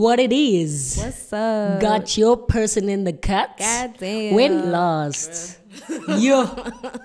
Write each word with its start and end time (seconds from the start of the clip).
what 0.00 0.18
it 0.18 0.32
is. 0.32 0.98
What's 1.02 1.32
up? 1.32 1.80
Got 1.80 2.16
your 2.16 2.36
person 2.36 2.88
in 2.88 3.04
the 3.04 3.12
cut. 3.12 3.56
God 3.58 3.94
damn. 3.98 4.34
When 4.34 4.72
last? 4.72 5.58
Yo, 6.18 6.46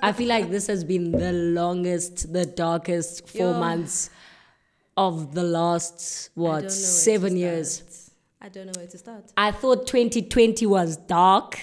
I 0.02 0.14
feel 0.14 0.30
like 0.30 0.50
this 0.50 0.68
has 0.68 0.84
been 0.84 1.12
the 1.12 1.32
longest, 1.34 2.32
the 2.32 2.46
darkest 2.46 3.28
four 3.30 3.52
Yo. 3.52 3.60
months 3.60 4.10
of 4.98 5.36
the 5.36 5.44
last 5.44 6.30
I 6.36 6.40
don't 6.40 6.46
know 6.46 6.52
what 6.52 6.72
seven 6.72 7.36
years. 7.38 7.74
start. 7.76 7.92
I 8.42 8.50
don't 8.50 8.68
know 8.68 8.74
where 8.78 8.88
to 8.88 8.98
start. 8.98 9.24
I 9.36 9.52
thought 9.52 9.88
2020 9.88 10.66
was 10.66 10.98
dark, 10.98 11.60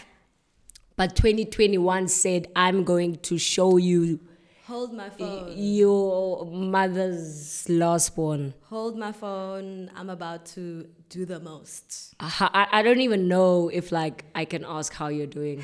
but 0.96 1.16
2021 1.16 2.08
said, 2.08 2.48
"I'm 2.54 2.84
going 2.84 3.16
to 3.16 3.38
show 3.38 3.78
you 3.78 4.20
Hold 4.66 4.92
my 4.92 5.08
phone. 5.10 5.52
your 5.56 6.44
mother's 6.46 7.68
last 7.68 8.14
born." 8.16 8.52
Hold 8.68 8.96
my 8.98 9.12
phone. 9.12 9.90
I'm 9.96 10.10
about 10.10 10.46
to 10.56 10.86
do 11.12 11.26
the 11.26 11.40
most. 11.40 12.14
I, 12.18 12.66
I 12.72 12.82
don't 12.82 13.00
even 13.00 13.28
know 13.28 13.68
if 13.68 13.92
like 13.92 14.24
I 14.34 14.44
can 14.44 14.64
ask 14.64 14.92
how 14.92 15.08
you're 15.08 15.26
doing 15.26 15.62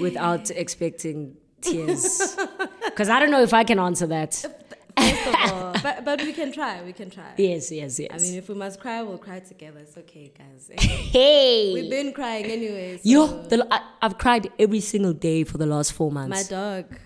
without 0.00 0.50
expecting 0.50 1.36
tears. 1.60 2.36
Because 2.84 3.08
I 3.08 3.20
don't 3.20 3.30
know 3.30 3.42
if 3.42 3.52
I 3.52 3.64
can 3.64 3.78
answer 3.78 4.06
that. 4.06 4.34
First 4.34 5.26
of 5.26 5.34
all, 5.52 5.72
but, 5.82 6.04
but 6.04 6.22
we 6.22 6.32
can 6.32 6.52
try. 6.52 6.82
We 6.82 6.92
can 6.92 7.10
try. 7.10 7.32
Yes, 7.36 7.70
yes, 7.70 8.00
yes. 8.00 8.10
I 8.12 8.18
mean, 8.18 8.34
if 8.36 8.48
we 8.48 8.54
must 8.54 8.80
cry, 8.80 9.02
we'll 9.02 9.18
cry 9.18 9.40
together. 9.40 9.80
It's 9.80 9.96
okay, 9.96 10.32
guys. 10.36 10.70
hey, 10.80 11.72
We've 11.74 11.90
been 11.90 12.12
crying 12.12 12.46
anyway. 12.46 12.96
So 12.96 13.02
yo, 13.04 13.42
the, 13.42 13.66
I, 13.70 13.80
I've 14.02 14.18
cried 14.18 14.50
every 14.58 14.80
single 14.80 15.12
day 15.12 15.44
for 15.44 15.58
the 15.58 15.66
last 15.66 15.92
four 15.92 16.10
months. 16.10 16.50
my 16.50 16.56
dog, 16.56 16.98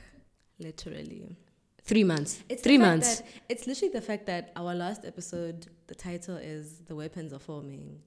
literally. 0.59 1.37
Three 1.85 2.05
months, 2.05 2.43
It's 2.49 2.63
three 2.63 2.79
months. 2.79 3.21
That, 3.21 3.29
it's 3.49 3.67
literally 3.67 3.93
the 3.93 4.01
fact 4.01 4.27
that 4.27 4.53
our 4.57 4.75
last 4.75 5.05
episode, 5.05 5.67
the 5.87 5.95
title 5.95 6.37
is 6.37 6.81
"The 6.87 6.95
Weapons 6.95 7.33
Are 7.33 7.39
Forming," 7.39 8.01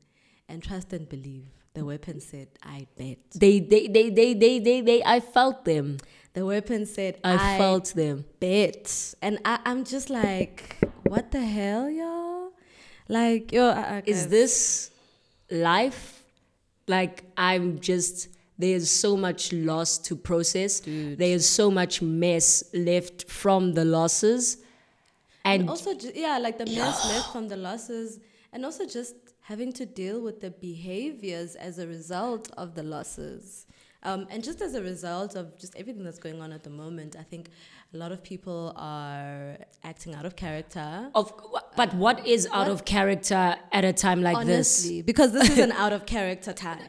and 0.49 0.63
trust 0.63 0.93
and 0.93 1.07
believe. 1.07 1.47
The 1.73 1.85
weapon 1.85 2.19
said, 2.19 2.47
"I 2.63 2.87
bet." 2.97 3.17
They, 3.35 3.59
they, 3.59 3.87
they, 3.87 4.09
they, 4.09 4.33
they, 4.33 4.59
they, 4.59 4.81
they. 4.81 5.03
I 5.03 5.19
felt 5.19 5.65
them. 5.65 5.97
The 6.33 6.45
weapon 6.45 6.85
said, 6.85 7.19
I, 7.23 7.55
"I, 7.55 7.57
felt 7.57 7.93
them. 7.93 8.25
bet," 8.39 9.15
and 9.21 9.39
I, 9.45 9.59
I'm 9.65 9.83
just 9.83 10.09
like, 10.09 10.77
"What 11.03 11.31
the 11.31 11.41
hell, 11.41 11.89
y'all?" 11.89 12.51
Like, 13.07 13.51
yo, 13.51 13.69
I, 13.69 13.97
I, 13.97 14.03
Is 14.05 14.27
this 14.29 14.89
life? 15.51 16.23
Like 16.87 17.23
I'm 17.35 17.79
just 17.79 18.29
there's 18.57 18.89
so 18.89 19.17
much 19.17 19.51
loss 19.53 19.97
to 19.99 20.15
process. 20.15 20.81
There's 20.85 21.45
so 21.45 21.69
much 21.69 22.01
mess 22.01 22.63
left 22.73 23.29
from 23.29 23.73
the 23.73 23.85
losses. 23.85 24.57
and 25.43 25.61
And, 25.61 25.69
also, 25.69 25.91
yeah, 26.13 26.37
like 26.39 26.57
the 26.57 26.65
mess 26.65 27.05
left 27.11 27.31
from 27.31 27.47
the 27.47 27.57
losses, 27.57 28.19
and 28.53 28.65
also 28.65 28.85
just 28.85 29.15
having 29.41 29.71
to 29.73 29.85
deal 29.85 30.21
with 30.21 30.41
the 30.41 30.49
behaviors 30.49 31.55
as 31.55 31.77
a 31.79 31.87
result 31.87 32.49
of 32.57 32.73
the 32.75 32.83
losses. 32.83 33.67
Um, 34.01 34.27
and 34.29 34.43
just 34.43 34.61
as 34.61 34.75
a 34.75 34.81
result 34.83 35.35
of 35.35 35.57
just 35.57 35.75
everything 35.75 36.03
that's 36.03 36.19
going 36.19 36.39
on 36.39 36.51
at 36.51 36.63
the 36.63 36.69
moment, 36.69 37.15
I 37.19 37.23
think 37.23 37.49
a 37.93 37.97
lot 37.97 38.11
of 38.11 38.23
people 38.23 38.71
are 38.75 39.57
acting 39.83 40.13
out 40.13 40.25
of 40.25 40.35
character. 40.35 41.09
of 41.15 41.33
but 41.75 41.93
what 41.95 42.25
is 42.25 42.47
out 42.51 42.69
of 42.69 42.85
character 42.85 43.55
at 43.71 43.83
a 43.83 43.93
time 43.93 44.21
like 44.21 44.37
Honestly, 44.37 45.01
because 45.01 45.31
this 45.31 45.49
is 45.49 45.57
an 45.57 45.71
out 45.71 45.91
of 45.91 46.05
character 46.05 46.53
time. 46.53 46.79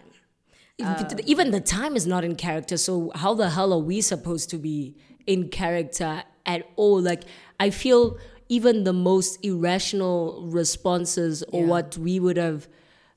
This? 0.79 1.21
Even 1.27 1.51
the 1.51 1.61
time 1.61 1.97
is 1.97 2.07
not 2.07 2.25
in 2.25 2.35
character. 2.37 2.77
So 2.77 3.11
how 3.15 3.35
the 3.35 3.51
hell 3.51 3.73
are 3.73 3.79
we 3.79 4.01
supposed 4.01 4.51
to 4.51 4.59
be 4.59 4.97
in 5.27 5.49
character 5.49 6.23
at 6.45 6.69
all? 6.77 7.01
Like 7.01 7.25
I 7.59 7.71
feel 7.71 8.19
even 8.49 8.85
the 8.85 8.93
most 8.93 9.39
irrational 9.45 10.47
responses 10.49 11.43
or 11.53 11.63
Yeah. 11.63 11.67
what 11.69 11.97
we 11.99 12.21
would 12.21 12.37
have 12.37 12.69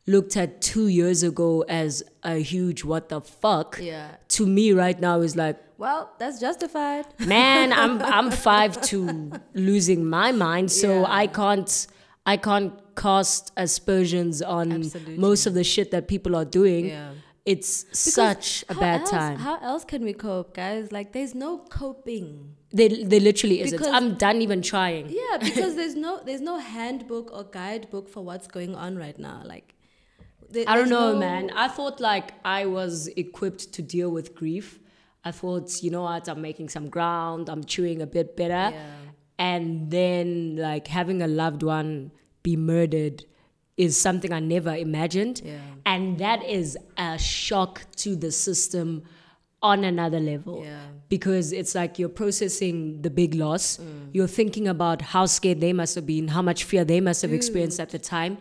looked 0.08 0.36
at 0.36 0.60
two 0.62 0.88
years 0.88 1.22
ago 1.22 1.64
as 1.70 2.02
a 2.24 2.38
huge 2.38 2.84
what 2.84 3.10
the 3.10 3.22
fuck 3.22 3.78
Yeah. 3.80 4.16
to 4.30 4.48
me 4.48 4.72
right 4.74 5.00
now 5.00 5.22
is 5.22 5.36
like 5.36 5.58
Well, 5.78 6.12
that's 6.18 6.40
justified. 6.40 7.06
man 7.20 7.72
i'm 7.72 8.02
i'm 8.02 8.32
five 8.32 8.82
to 8.90 9.32
losing 9.54 10.06
my 10.06 10.32
mind 10.32 10.72
so 10.72 11.02
Yeah. 11.02 11.06
i 11.22 11.28
can't 11.28 11.86
i 12.26 12.38
can't 12.38 12.74
cast 12.96 13.52
aspersions 13.56 14.42
on 14.42 14.72
Absolutely. 14.72 15.18
most 15.18 15.46
of 15.46 15.54
the 15.54 15.64
shit 15.64 15.92
that 15.92 16.08
people 16.08 16.36
are 16.36 16.46
doing 16.46 16.88
Yeah. 16.88 17.12
It's 17.54 17.72
Because 17.84 18.14
such 18.22 18.48
a 18.70 18.76
bad 18.86 19.02
else- 19.02 19.10
time 19.18 19.38
How 19.48 19.56
else 19.72 19.84
can 19.92 20.02
we 20.10 20.14
cope, 20.28 20.50
guys? 20.62 20.92
Like, 20.98 21.08
there's 21.18 21.34
no 21.46 21.52
coping. 21.80 22.28
they, 22.80 22.88
they 23.12 23.20
literally 23.30 23.58
isn't 23.64 23.78
Because- 23.78 23.96
i'm 23.98 24.10
done 24.26 24.38
even 24.46 24.62
trying 24.74 25.06
Yeah, 25.22 25.36
because 25.48 25.72
there's 25.80 25.96
no 26.06 26.12
there's 26.28 26.46
no 26.52 26.56
handbook 26.74 27.28
or 27.38 27.44
guidebook 27.62 28.06
for 28.14 28.22
what's 28.30 28.48
going 28.58 28.74
on 28.86 28.92
right 29.06 29.18
now. 29.30 29.40
Like, 29.54 29.68
there- 30.54 30.66
I 30.72 30.76
don't 30.78 30.90
know, 30.98 31.10
no- 31.14 31.20
man. 31.28 31.44
I 31.66 31.68
thought 31.78 31.98
like 32.12 32.28
I 32.60 32.62
was 32.78 32.94
equipped 33.26 33.64
to 33.76 33.82
deal 33.96 34.10
with 34.18 34.28
grief. 34.42 34.68
I 35.30 35.32
thought, 35.40 35.68
you 35.84 35.90
know 35.96 36.04
what, 36.10 36.24
I'm 36.32 36.42
making 36.50 36.70
some 36.78 36.88
ground, 36.96 37.44
I'm 37.54 37.64
chewing 37.74 38.00
a 38.08 38.10
bit 38.18 38.30
better. 38.42 38.66
Yeah. 38.76 38.96
And 39.52 39.90
then 39.98 40.56
like 40.68 40.88
having 41.00 41.20
a 41.22 41.28
loved 41.42 41.64
one 41.64 42.12
be 42.48 42.56
murdered 42.74 43.18
is 43.80 43.96
something 43.96 44.34
I 44.34 44.42
never 44.42 44.76
imagined. 44.76 45.42
Yeah. 45.44 45.58
And 45.86 46.18
that 46.20 46.44
is 46.44 46.78
a 46.98 47.18
shock 47.18 47.82
to 48.04 48.16
the 48.18 48.30
system 48.30 49.04
on 49.62 49.86
another 49.86 50.20
level. 50.20 50.62
Yeah. 50.66 50.82
Because 51.08 51.54
it's 51.54 51.76
like 51.76 51.98
you're 51.98 52.10
processing 52.24 53.02
the 53.02 53.10
big 53.10 53.36
loss. 53.36 53.78
Mm. 53.78 54.10
You're 54.12 54.28
thinking 54.28 54.68
about 54.68 55.02
how 55.02 55.26
scared 55.28 55.62
they 55.62 55.72
must 55.72 55.96
have 55.96 56.06
been, 56.06 56.28
how 56.28 56.42
much 56.42 56.66
fear 56.66 56.84
they 56.84 57.00
must 57.00 57.22
have 57.22 57.32
experienced 57.32 57.80
at 57.80 57.90
the 57.92 58.00
time. 58.00 58.38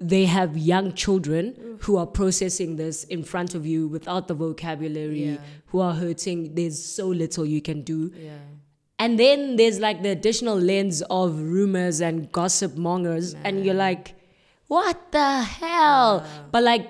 They 0.00 0.24
have 0.24 0.56
young 0.56 0.94
children 0.94 1.76
who 1.82 1.96
are 1.98 2.06
processing 2.06 2.76
this 2.76 3.04
in 3.04 3.22
front 3.24 3.54
of 3.54 3.66
you 3.66 3.88
without 3.88 4.26
the 4.26 4.34
vocabulary, 4.34 5.24
Yeah. 5.24 5.36
who 5.66 5.80
are 5.80 5.92
hurting. 5.94 6.54
There's 6.54 6.82
so 6.82 7.08
little 7.08 7.44
you 7.44 7.60
can 7.60 7.82
do. 7.82 8.10
Yeah. 8.16 8.38
And 8.98 9.18
then 9.18 9.56
there's 9.56 9.78
like 9.80 10.02
the 10.02 10.08
additional 10.08 10.58
lens 10.58 11.02
of 11.10 11.38
rumors 11.38 12.00
and 12.00 12.32
gossip 12.32 12.76
mongers, 12.76 13.34
and 13.44 13.64
you're 13.64 13.74
like, 13.74 14.14
what 14.72 15.12
the 15.12 15.42
hell? 15.42 16.24
But 16.50 16.62
like, 16.62 16.88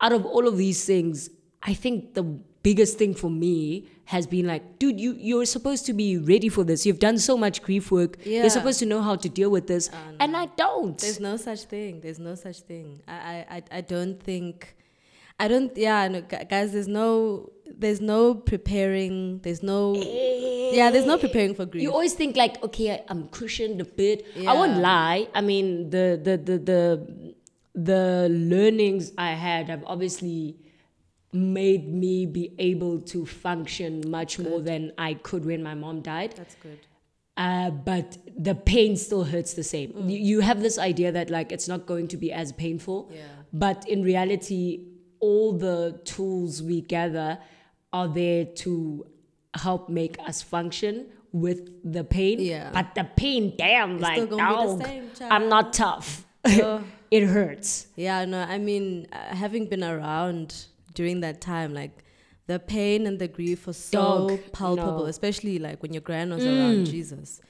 out 0.00 0.12
of 0.12 0.24
all 0.24 0.46
of 0.46 0.56
these 0.56 0.84
things, 0.84 1.30
I 1.62 1.74
think 1.74 2.14
the 2.14 2.22
biggest 2.22 2.96
thing 2.98 3.12
for 3.14 3.30
me 3.30 3.88
has 4.04 4.24
been 4.26 4.46
like, 4.46 4.78
dude, 4.78 5.00
you 5.00 5.10
you're 5.18 5.46
supposed 5.46 5.84
to 5.86 5.92
be 5.92 6.16
ready 6.32 6.48
for 6.48 6.62
this. 6.62 6.86
You've 6.86 7.00
done 7.08 7.18
so 7.18 7.36
much 7.36 7.62
grief 7.62 7.90
work. 7.90 8.18
Yeah. 8.24 8.42
You're 8.42 8.50
supposed 8.58 8.78
to 8.78 8.86
know 8.86 9.02
how 9.02 9.16
to 9.16 9.28
deal 9.28 9.50
with 9.50 9.66
this, 9.66 9.90
and 10.20 10.36
I 10.36 10.46
don't. 10.62 10.96
There's 10.98 11.18
no 11.18 11.36
such 11.36 11.62
thing. 11.64 12.00
There's 12.00 12.20
no 12.20 12.34
such 12.36 12.60
thing. 12.70 13.02
I 13.08 13.16
I 13.32 13.36
I, 13.56 13.62
I 13.78 13.80
don't 13.80 14.22
think. 14.22 14.76
I 15.40 15.48
don't. 15.48 15.76
Yeah, 15.76 16.06
no, 16.08 16.20
gu- 16.22 16.44
guys. 16.48 16.72
There's 16.72 16.88
no. 16.88 17.50
There's 17.78 18.00
no 18.00 18.34
preparing. 18.34 19.40
There's 19.40 19.62
no. 19.62 19.94
Yeah, 19.94 20.90
there's 20.90 21.06
no 21.06 21.18
preparing 21.18 21.54
for 21.54 21.66
grief. 21.66 21.82
You 21.82 21.92
always 21.92 22.14
think 22.14 22.36
like, 22.36 22.62
okay, 22.62 23.04
I'm 23.08 23.28
cushioned 23.28 23.80
a 23.80 23.84
bit. 23.84 24.26
I 24.46 24.54
won't 24.54 24.78
lie. 24.78 25.28
I 25.34 25.40
mean, 25.40 25.90
the 25.90 26.20
the 26.22 26.36
the 26.36 26.58
the 26.58 27.34
the 27.74 28.28
learnings 28.30 29.12
I 29.18 29.32
had 29.32 29.68
have 29.68 29.84
obviously 29.86 30.56
made 31.32 31.92
me 31.92 32.24
be 32.24 32.54
able 32.58 33.00
to 33.00 33.26
function 33.26 34.02
much 34.06 34.38
more 34.38 34.60
than 34.60 34.92
I 34.96 35.14
could 35.14 35.44
when 35.44 35.62
my 35.62 35.74
mom 35.74 36.00
died. 36.00 36.34
That's 36.36 36.54
good. 36.56 36.78
Uh, 37.36 37.70
but 37.70 38.16
the 38.38 38.54
pain 38.54 38.96
still 38.96 39.24
hurts 39.24 39.52
the 39.52 39.62
same. 39.62 39.92
Mm. 39.92 40.10
You, 40.10 40.18
you 40.18 40.40
have 40.40 40.62
this 40.62 40.78
idea 40.78 41.12
that 41.12 41.28
like 41.28 41.52
it's 41.52 41.68
not 41.68 41.84
going 41.84 42.08
to 42.08 42.16
be 42.16 42.32
as 42.32 42.52
painful. 42.52 43.10
Yeah. 43.12 43.26
But 43.52 43.86
in 43.86 44.02
reality, 44.02 44.86
all 45.20 45.52
the 45.52 46.00
tools 46.04 46.62
we 46.62 46.80
gather 46.80 47.38
are 47.92 48.08
there 48.08 48.44
to 48.44 49.06
help 49.54 49.88
make 49.88 50.18
us 50.20 50.42
function 50.42 51.06
with 51.32 51.70
the 51.84 52.04
pain. 52.04 52.40
Yeah. 52.40 52.70
But 52.72 52.94
the 52.94 53.04
pain, 53.04 53.54
damn, 53.56 53.98
like 53.98 54.20
be 54.20 54.26
the 54.26 54.36
dog, 54.36 54.82
same, 54.82 55.10
I'm 55.20 55.48
not 55.48 55.72
tough. 55.72 56.24
It 57.08 57.24
hurts. 57.24 57.86
Yeah, 57.94 58.24
no, 58.24 58.40
I 58.42 58.58
mean, 58.58 59.06
uh, 59.12 59.34
having 59.34 59.68
been 59.68 59.84
around 59.84 60.66
during 60.94 61.20
that 61.20 61.40
time, 61.40 61.72
like 61.72 62.04
the 62.46 62.58
pain 62.58 63.06
and 63.06 63.18
the 63.18 63.28
grief 63.28 63.66
was 63.66 63.76
so 63.76 64.28
Dog, 64.28 64.52
palpable, 64.52 64.98
no. 65.00 65.06
especially 65.06 65.58
like 65.58 65.82
when 65.82 65.92
your 65.92 66.00
grand 66.00 66.32
was 66.32 66.44
around 66.44 66.86
Jesus. 66.86 67.40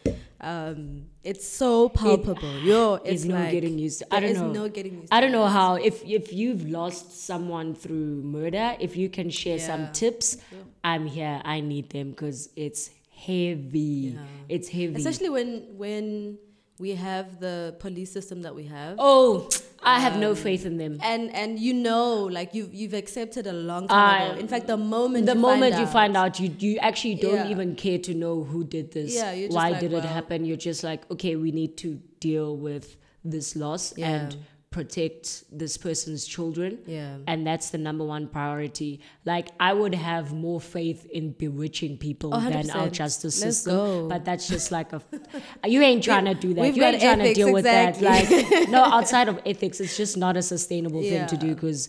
Um, 0.40 1.06
it's 1.24 1.46
so 1.46 1.88
palpable. 1.88 2.58
Yo, 2.60 2.94
it's 3.04 3.24
no 3.24 3.34
like, 3.34 3.50
getting 3.52 3.78
used 3.78 4.00
to. 4.00 4.14
I 4.14 4.20
don't 4.20 4.34
know. 4.34 4.52
no 4.52 4.68
getting 4.68 5.00
used 5.00 5.12
I 5.12 5.20
don't 5.20 5.32
know 5.32 5.46
it. 5.46 5.50
how 5.50 5.74
if 5.76 6.04
if 6.04 6.32
you've 6.32 6.68
lost 6.68 7.24
someone 7.26 7.74
through 7.74 8.22
murder, 8.22 8.76
if 8.78 8.96
you 8.96 9.08
can 9.08 9.30
share 9.30 9.58
some 9.58 9.82
Yeah. 9.82 9.90
tips, 9.92 10.36
I'm 10.84 11.06
here. 11.06 11.40
I 11.44 11.60
need 11.60 11.90
them 11.90 12.10
because 12.10 12.50
it's 12.56 12.90
heavy. 13.14 14.14
Yeah. 14.14 14.20
It's 14.48 14.68
heavy. 14.68 14.94
Especially 14.94 15.30
when 15.30 15.62
when 15.76 16.38
we 16.78 16.94
have 16.94 17.40
the 17.40 17.74
police 17.78 18.10
system 18.12 18.42
that 18.42 18.54
we 18.54 18.64
have. 18.64 18.96
oh, 18.98 19.48
I 19.82 20.00
have 20.00 20.14
Um, 20.14 20.20
no 20.20 20.34
faith 20.34 20.66
in 20.66 20.76
them. 20.78 20.98
And 21.02 21.34
and 21.34 21.58
you 21.58 21.72
know, 21.72 22.24
like 22.38 22.54
you've 22.54 22.74
you've 22.74 22.94
accepted 22.94 23.46
a 23.46 23.52
long 23.52 23.88
time 23.88 23.98
I- 23.98 24.24
ago. 24.32 24.40
In 24.40 24.48
fact, 24.48 24.66
the 24.66 24.76
moment 24.76 25.26
The 25.26 25.34
you 25.34 25.40
moment 25.40 25.72
find 25.74 25.80
you 25.82 25.86
out, 25.86 25.92
find 26.00 26.16
out, 26.16 26.40
you 26.40 26.48
you 26.58 26.78
actually 26.78 27.14
don't 27.16 27.44
Yeah. 27.46 27.54
even 27.54 27.74
care 27.76 27.98
to 28.08 28.12
know 28.14 28.42
who 28.42 28.64
did 28.64 28.92
this. 28.92 29.14
Yeah, 29.14 29.32
Why 29.48 29.70
like, 29.70 29.80
did 29.80 29.92
it 29.92 30.04
happen? 30.04 30.44
You're 30.44 30.64
just 30.70 30.82
like, 30.84 31.08
okay, 31.10 31.36
we 31.36 31.50
need 31.52 31.76
to 31.84 31.88
deal 32.20 32.56
with 32.56 32.96
this 33.24 33.54
loss 33.56 33.94
Yeah. 33.96 34.08
and 34.12 34.36
protect 34.76 35.26
this 35.60 35.74
person's 35.78 36.26
children. 36.26 36.78
Yeah. 36.86 37.16
And 37.26 37.46
that's 37.46 37.70
the 37.70 37.78
number 37.78 38.04
one 38.04 38.24
priority. 38.28 39.00
Like 39.24 39.48
I 39.58 39.72
would 39.72 39.94
have 39.94 40.34
more 40.34 40.60
faith 40.60 41.06
in 41.18 41.24
bewitching 41.32 41.96
people 41.96 42.34
Oh, 42.34 42.40
than 42.40 42.70
our 42.70 42.90
justice 42.90 43.40
Let's 43.42 43.56
system. 43.56 43.72
go. 43.74 44.08
But 44.12 44.26
that's 44.26 44.46
just 44.48 44.70
like 44.70 44.92
a 44.92 45.00
you 45.74 45.80
ain't 45.80 46.04
trying 46.04 46.26
to 46.26 46.34
do 46.34 46.52
that. 46.54 46.60
we've 46.60 46.76
You 46.76 46.84
ain't 46.84 47.00
got 47.00 47.06
trying 47.06 47.18
to 47.20 47.24
ethics, 47.24 47.38
deal 47.38 47.52
with 47.54 47.64
that. 47.64 48.02
Like 48.02 48.28
no, 48.76 48.82
outside 48.84 49.28
of 49.32 49.40
ethics, 49.46 49.80
it's 49.80 49.96
just 49.96 50.14
not 50.18 50.36
a 50.36 50.42
sustainable 50.42 51.00
thing 51.00 51.26
to 51.26 51.36
do 51.38 51.54
because 51.54 51.88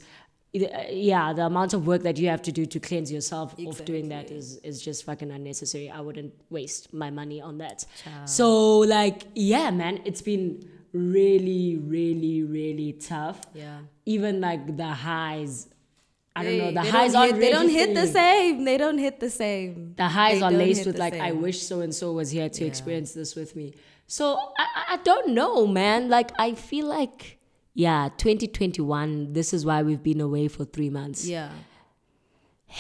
yeah, 0.54 1.34
the 1.34 1.46
amount 1.46 1.74
of 1.74 1.86
work 1.86 2.04
that 2.04 2.18
you 2.18 2.30
have 2.30 2.42
to 2.44 2.54
do 2.54 2.66
to 2.66 2.80
cleanse 2.80 3.12
yourself 3.12 3.54
of 3.60 3.84
doing 3.84 4.08
that 4.14 4.32
is 4.32 4.48
is 4.70 4.82
just 4.82 5.04
fucking 5.04 5.30
unnecessary. 5.30 5.90
I 5.90 6.00
wouldn't 6.00 6.34
waste 6.50 6.94
my 6.94 7.10
money 7.10 7.42
on 7.42 7.58
that. 7.58 7.86
So 8.26 8.80
like 8.98 9.24
yeah, 9.36 9.72
man, 9.72 10.00
it's 10.06 10.22
been 10.22 10.48
really, 10.94 11.78
really, 11.78 12.44
really 12.44 12.94
tough. 12.94 13.42
Yeah. 13.54 13.80
Even 14.06 14.42
like 14.42 14.76
the 14.78 14.88
highs. 14.88 15.68
I 16.36 16.44
don't 16.44 16.58
know. 16.60 16.68
The 16.68 16.82
they 16.84 16.90
highs 16.90 17.14
hit, 17.16 17.36
they 17.40 17.50
don't 17.52 17.70
hit 17.70 17.96
the 17.96 18.08
same. 18.08 18.64
They 18.64 18.78
don't 18.78 18.98
hit 19.00 19.20
the 19.20 19.30
same. 19.30 19.94
the 19.98 20.08
highs 20.08 20.40
They 20.40 20.46
are 20.46 20.52
laced 20.52 20.86
with 20.86 21.00
like 21.00 21.16
I 21.16 21.32
wish 21.32 21.62
so 21.64 21.82
and 21.82 21.94
so 21.94 22.12
was 22.14 22.30
here 22.30 22.48
to 22.50 22.62
Yeah. 22.62 22.68
experience 22.68 23.14
this 23.14 23.36
with 23.36 23.56
me. 23.56 23.74
So 24.06 24.36
I, 24.58 24.66
I- 24.76 24.94
I 24.94 24.98
don't 24.98 25.30
know, 25.30 25.66
man. 25.68 26.10
Like 26.10 26.32
I 26.38 26.54
feel 26.54 26.86
like 26.88 27.40
yeah, 27.74 28.10
2021. 28.18 29.34
This 29.34 29.54
is 29.54 29.66
why 29.66 29.84
we've 29.84 30.02
been 30.02 30.22
away 30.22 30.48
for 30.48 30.66
three 30.66 30.90
months. 30.90 31.28
Yeah. 31.28 31.50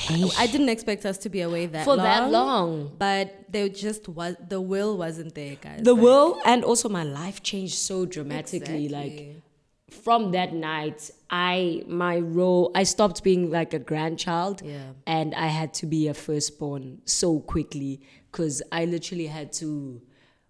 I, 0.09 0.29
I 0.37 0.47
didn't 0.47 0.69
expect 0.69 1.05
us 1.05 1.17
to 1.19 1.29
be 1.29 1.41
away 1.41 1.65
that 1.67 1.85
for 1.85 1.95
long, 1.95 2.03
that 2.05 2.31
long. 2.31 2.91
but 2.97 3.45
there 3.49 3.69
just 3.69 4.07
was 4.07 4.35
the 4.47 4.61
will 4.61 4.97
wasn't 4.97 5.33
there, 5.33 5.55
guys. 5.55 5.81
The 5.83 5.93
Like, 5.93 6.03
will 6.03 6.41
and 6.45 6.63
also 6.63 6.89
my 6.89 7.03
life 7.03 7.41
changed 7.41 7.75
so 7.75 8.05
dramatically. 8.05 8.89
Like 8.89 9.41
from 9.89 10.31
that 10.31 10.53
night, 10.53 11.09
I 11.29 11.83
my 11.87 12.19
role 12.19 12.71
I 12.75 12.83
stopped 12.83 13.23
being 13.23 13.49
like 13.49 13.73
a 13.73 13.79
grandchild. 13.79 14.61
Yeah. 14.63 14.79
and 15.05 15.33
I 15.33 15.47
had 15.47 15.73
to 15.75 15.85
be 15.85 16.07
a 16.07 16.13
firstborn 16.13 17.01
so 17.05 17.39
quickly 17.39 18.01
because 18.31 18.61
I 18.71 18.85
literally 18.85 19.27
had 19.27 19.51
to. 19.53 20.01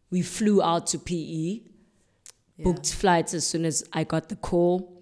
We 0.10 0.22
flew 0.22 0.62
out 0.62 0.88
to 0.88 1.00
PE, 1.00 1.62
booked 2.60 2.94
flights 2.94 3.33
as 3.33 3.45
soon 3.45 3.66
as 3.66 3.83
I 3.94 4.04
got 4.04 4.30
the 4.30 4.36
call, 4.38 5.01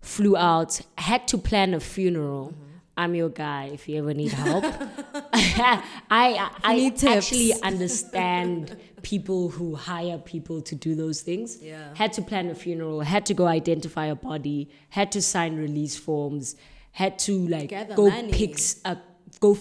flew 0.00 0.36
out, 0.36 0.80
had 0.96 1.26
to 1.28 1.38
plan 1.38 1.74
a 1.74 1.80
funeral. 1.80 2.50
Mm-hmm. 2.50 2.63
I'm 2.96 3.14
your 3.14 3.28
guy 3.28 3.70
if 3.72 3.88
you 3.88 3.98
ever 3.98 4.14
need 4.14 4.32
help. 4.32 4.64
I 5.32 5.82
I, 6.10 6.50
I 6.62 6.76
need 6.76 7.04
actually 7.04 7.52
understand 7.62 8.76
people 9.02 9.48
who 9.50 9.74
hire 9.74 10.18
people 10.18 10.62
to 10.62 10.74
do 10.74 10.94
those 10.94 11.20
things. 11.20 11.60
Yeah. 11.60 11.94
Had 11.94 12.12
to 12.14 12.22
plan 12.22 12.48
a 12.50 12.54
funeral, 12.54 13.00
had 13.00 13.26
to 13.26 13.34
go 13.34 13.46
identify 13.46 14.06
a 14.06 14.14
body, 14.14 14.70
had 14.90 15.10
to 15.12 15.22
sign 15.22 15.56
release 15.56 15.96
forms, 15.96 16.56
had 16.92 17.18
to 17.20 17.46
like 17.48 17.70
Gather 17.70 17.94
go 17.94 18.08
money. 18.10 18.54
a 18.84 18.96
go 19.40 19.58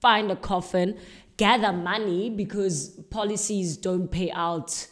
find 0.00 0.30
a 0.32 0.36
coffin, 0.36 0.98
gather 1.36 1.72
money 1.72 2.30
because 2.30 2.88
policies 3.10 3.76
don't 3.76 4.08
pay 4.10 4.30
out 4.32 4.86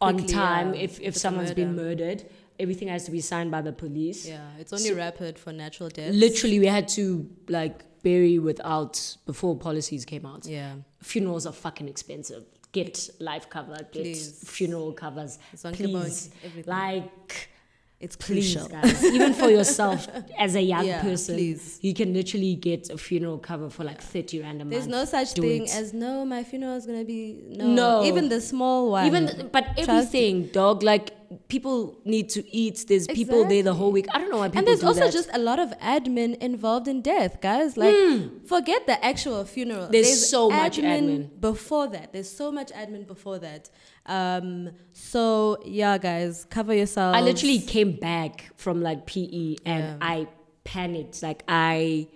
on 0.00 0.14
Quickly, 0.18 0.34
time 0.34 0.74
yeah, 0.74 0.80
if, 0.80 0.92
if 0.92 1.00
if 1.00 1.06
it's 1.08 1.16
a 1.16 1.20
someone's 1.20 1.52
been 1.52 1.74
murder. 1.74 2.04
murdered. 2.04 2.30
Everything 2.58 2.88
has 2.88 3.04
to 3.04 3.10
be 3.10 3.20
signed 3.20 3.50
by 3.50 3.60
the 3.62 3.72
police. 3.72 4.26
Yeah, 4.28 4.46
it's 4.58 4.72
only 4.72 4.92
rapid 4.92 5.38
for 5.38 5.52
natural 5.52 5.88
death. 5.88 6.14
Literally, 6.14 6.58
we 6.60 6.66
had 6.66 6.86
to 6.90 7.28
like 7.48 7.82
bury 8.02 8.38
without 8.38 9.16
before 9.26 9.56
policies 9.56 10.04
came 10.04 10.24
out. 10.26 10.46
Yeah. 10.46 10.74
Funerals 11.02 11.46
are 11.46 11.52
fucking 11.52 11.88
expensive. 11.88 12.44
Get 12.72 13.08
life 13.20 13.48
cover, 13.48 13.76
get 13.76 13.92
Please. 14.02 14.42
funeral 14.48 14.92
covers. 14.92 15.38
It's 15.52 15.64
on 15.64 15.74
Please. 15.74 16.30
Like 16.66 17.48
It's 18.00 18.16
please 18.16 18.52
crucial. 18.54 18.68
guys 18.68 19.02
even 19.04 19.32
for 19.32 19.48
yourself 19.48 20.06
as 20.38 20.56
a 20.56 20.60
young 20.60 20.84
Yeah, 20.84 21.00
person 21.00 21.36
please. 21.36 21.78
you 21.80 21.94
can 21.94 22.12
literally 22.12 22.56
get 22.56 22.90
a 22.90 22.98
funeral 22.98 23.38
cover 23.38 23.70
for 23.70 23.84
like 23.84 24.00
30 24.02 24.42
rand 24.42 24.60
a 24.60 24.64
There's 24.64 24.82
month 24.88 24.90
no 24.90 25.04
such 25.04 25.34
Do 25.34 25.42
thing 25.42 25.64
it. 25.64 25.74
as 25.74 25.94
no, 25.94 26.24
my 26.24 26.42
funeral 26.44 26.74
is 26.76 26.84
gonna 26.86 27.04
be 27.04 27.40
no. 27.48 27.66
No. 27.66 28.04
Even 28.04 28.28
the 28.28 28.40
small 28.40 28.90
one. 28.90 29.06
even 29.06 29.28
th- 29.28 29.52
but 29.52 29.64
everything 29.78 30.48
dog 30.48 30.82
like 30.82 31.12
people 31.48 31.98
need 32.04 32.28
to 32.28 32.40
eat 32.54 32.84
there's 32.88 33.06
people 33.06 33.44
there 33.44 33.62
the 33.62 33.74
whole 33.74 33.92
week 33.92 34.06
i 34.14 34.18
don't 34.18 34.30
know 34.30 34.38
why 34.38 34.48
people 34.48 34.58
and 34.58 34.66
there's 34.66 34.84
also 34.84 35.00
that. 35.00 35.12
just 35.12 35.28
a 35.32 35.38
lot 35.38 35.58
of 35.58 35.70
admin 35.78 36.36
involved 36.38 36.88
in 36.88 37.02
death, 37.02 37.40
guys. 37.40 37.76
Like, 37.76 37.94
forget 38.46 38.86
the 38.86 39.02
actual 39.04 39.44
funeral. 39.44 39.86
Hmm. 39.86 39.92
There's 39.92 40.28
so 40.28 40.50
much 40.50 40.78
admin. 40.78 41.40
before 41.40 41.88
that. 41.88 42.12
There's 42.12 42.30
so 42.30 42.50
much 42.50 42.70
admin 42.72 43.06
before 43.06 43.38
that. 43.40 43.70
Um. 44.06 44.70
So 44.92 45.58
yeah, 45.64 45.98
guys, 45.98 46.46
cover 46.50 46.74
yourselves. 46.74 47.16
I 47.16 47.20
literally 47.20 47.60
came 47.60 47.92
back 47.96 48.50
from 48.56 48.82
like 48.82 49.06
PE 49.06 49.56
and 49.64 49.84
Yeah. 49.84 49.96
I 50.00 50.26
panicked. 50.64 51.22
Like 51.22 51.42
I 51.48 52.08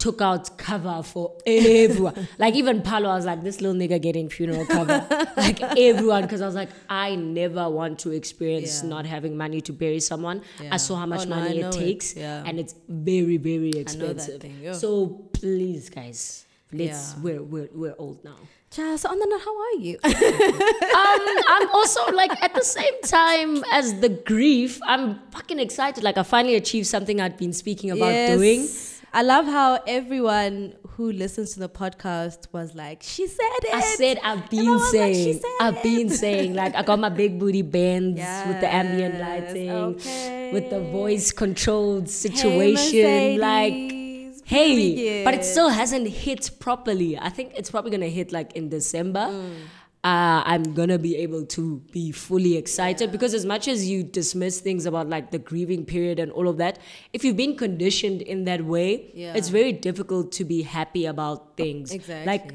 took 0.00 0.20
out 0.20 0.56
cover 0.58 1.02
for 1.04 1.36
everyone. 1.46 2.26
like 2.38 2.54
even 2.54 2.82
Palo, 2.82 3.10
I 3.10 3.14
was 3.16 3.26
like, 3.26 3.42
this 3.44 3.60
little 3.60 3.76
nigga 3.80 4.00
getting 4.02 4.28
funeral 4.28 4.64
cover. 4.66 5.06
like 5.36 5.60
everyone, 5.78 6.22
because 6.22 6.40
I 6.40 6.46
was 6.46 6.54
like, 6.56 6.70
I 6.88 7.14
never 7.16 7.68
want 7.70 7.98
to 8.00 8.10
experience 8.10 8.82
Yeah. 8.82 8.88
not 8.88 9.06
having 9.06 9.36
money 9.36 9.60
to 9.60 9.72
bury 9.72 10.00
someone. 10.00 10.42
Yeah. 10.60 10.70
I 10.74 10.78
saw 10.78 10.96
how 10.96 11.06
much 11.06 11.20
Oh, 11.26 11.30
no, 11.30 11.36
money 11.36 11.60
it 11.60 11.66
it. 11.66 11.72
takes, 11.72 12.16
Yeah. 12.16 12.42
and 12.46 12.58
it's 12.58 12.74
very, 12.88 13.36
very 13.36 13.70
expensive. 13.70 14.40
thing. 14.40 14.72
So 14.74 15.06
please, 15.34 15.90
guys, 15.90 16.46
let's 16.72 17.14
Yeah. 17.14 17.22
we're 17.22 17.42
we're 17.42 17.68
we're 17.74 17.94
old 17.98 18.24
now. 18.24 18.36
Child, 18.70 19.00
so 19.00 19.08
on 19.10 19.18
the 19.18 19.26
note, 19.26 19.40
how 19.44 19.56
are 19.66 19.76
you? 19.82 19.98
um, 20.04 21.22
I'm 21.48 21.68
also 21.74 22.06
like 22.12 22.30
at 22.42 22.54
the 22.54 22.62
same 22.62 22.96
time 23.02 23.64
as 23.72 23.98
the 24.00 24.08
grief, 24.08 24.78
I'm 24.86 25.18
fucking 25.32 25.58
excited. 25.58 26.04
Like 26.04 26.16
I 26.18 26.22
finally 26.22 26.54
achieved 26.54 26.86
something 26.86 27.20
I'd 27.20 27.36
been 27.36 27.52
speaking 27.52 27.90
about 27.90 28.12
Yes. 28.12 28.38
doing. 28.38 28.68
I 29.12 29.22
love 29.22 29.46
how 29.46 29.82
everyone 29.86 30.74
who 30.90 31.10
listens 31.10 31.54
to 31.54 31.60
the 31.60 31.68
podcast 31.68 32.46
was 32.52 32.74
like, 32.74 33.02
"She 33.02 33.26
said 33.26 33.50
it." 33.62 33.74
I 33.74 33.80
said 33.80 34.20
I've 34.22 34.48
been 34.48 34.70
was 34.70 34.94
like, 34.94 35.14
saying, 35.14 35.42
I've 35.60 35.82
been 35.82 36.08
saying, 36.10 36.54
like 36.54 36.74
I 36.76 36.82
got 36.82 36.98
my 36.98 37.08
big 37.08 37.38
booty 37.38 37.62
bands 37.62 38.20
with 38.46 38.60
the 38.60 38.72
ambient 38.72 39.14
Yes, 39.14 39.54
lighting, 39.54 40.52
with 40.52 40.70
the 40.70 40.80
voice 40.80 41.32
controlled 41.32 42.04
Hey, 42.04 42.10
situation, 42.10 43.38
like. 43.38 43.96
Hey, 44.44 45.22
but 45.22 45.34
it 45.34 45.44
still 45.44 45.68
hasn't 45.68 46.08
hit 46.08 46.50
properly. 46.58 47.16
I 47.16 47.28
think 47.28 47.52
it's 47.56 47.70
probably 47.70 47.92
gonna 47.92 48.06
hit 48.06 48.32
like 48.32 48.52
in 48.56 48.68
December. 48.68 49.26
Mm. 49.30 49.54
Uh, 50.02 50.42
I'm 50.46 50.62
gonna 50.72 50.98
be 50.98 51.14
able 51.16 51.44
to 51.44 51.80
be 51.92 52.10
fully 52.10 52.56
excited 52.56 53.12
because 53.12 53.34
as 53.34 53.44
much 53.44 53.68
as 53.68 53.86
you 53.86 54.02
dismiss 54.02 54.58
things 54.60 54.86
about 54.86 55.10
like 55.10 55.30
the 55.30 55.38
grieving 55.38 55.84
period 55.84 56.18
and 56.18 56.32
all 56.32 56.48
of 56.48 56.56
that, 56.56 56.78
if 57.12 57.22
you've 57.22 57.36
been 57.36 57.54
conditioned 57.54 58.22
in 58.22 58.44
that 58.44 58.64
way, 58.64 59.10
Yeah. 59.14 59.34
it's 59.36 59.50
very 59.50 59.72
difficult 59.72 60.32
to 60.32 60.44
be 60.46 60.62
happy 60.62 61.04
about 61.04 61.54
things. 61.58 61.92
exactly. 61.92 62.24
Like 62.26 62.54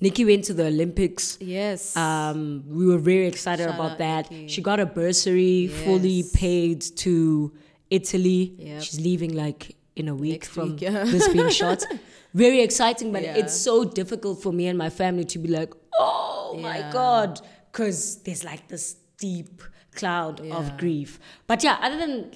Nikki 0.00 0.24
went 0.24 0.44
to 0.44 0.54
the 0.54 0.66
Olympics. 0.66 1.36
yes, 1.42 1.94
Um, 1.96 2.64
we 2.68 2.86
were 2.86 2.98
very 2.98 3.26
excited 3.26 3.64
Shout 3.66 3.74
about 3.74 3.98
that. 3.98 4.30
Nikki. 4.30 4.48
She 4.48 4.62
got 4.62 4.80
a 4.80 4.86
bursary 4.86 5.66
fully 5.68 6.22
paid 6.34 6.80
to 7.04 7.52
Italy. 7.90 8.54
Yep. 8.58 8.82
She's 8.82 9.00
leaving 9.00 9.34
like 9.34 9.76
in 9.96 10.08
a 10.08 10.14
week 10.14 10.32
Next 10.42 10.48
from 10.48 10.70
week, 10.72 10.82
yeah. 10.82 11.04
this 11.04 11.28
being 11.28 11.48
shot. 11.50 11.82
Very 12.34 12.60
exciting, 12.60 13.12
but 13.12 13.22
Yeah. 13.22 13.36
it's 13.36 13.54
so 13.56 13.84
difficult 13.84 14.42
for 14.42 14.52
me 14.52 14.66
and 14.68 14.76
my 14.78 14.90
family 14.90 15.24
to 15.24 15.38
be 15.38 15.48
like, 15.48 15.72
oh 15.98 16.56
my 16.60 16.80
god, 16.92 17.40
because 17.72 18.22
there's 18.22 18.44
like 18.44 18.68
this 18.68 18.96
deep 19.18 19.62
cloud 19.94 20.44
Yeah. 20.44 20.54
of 20.56 20.76
grief. 20.76 21.18
But 21.46 21.64
yeah, 21.64 21.78
other 21.80 21.96
than 21.96 22.30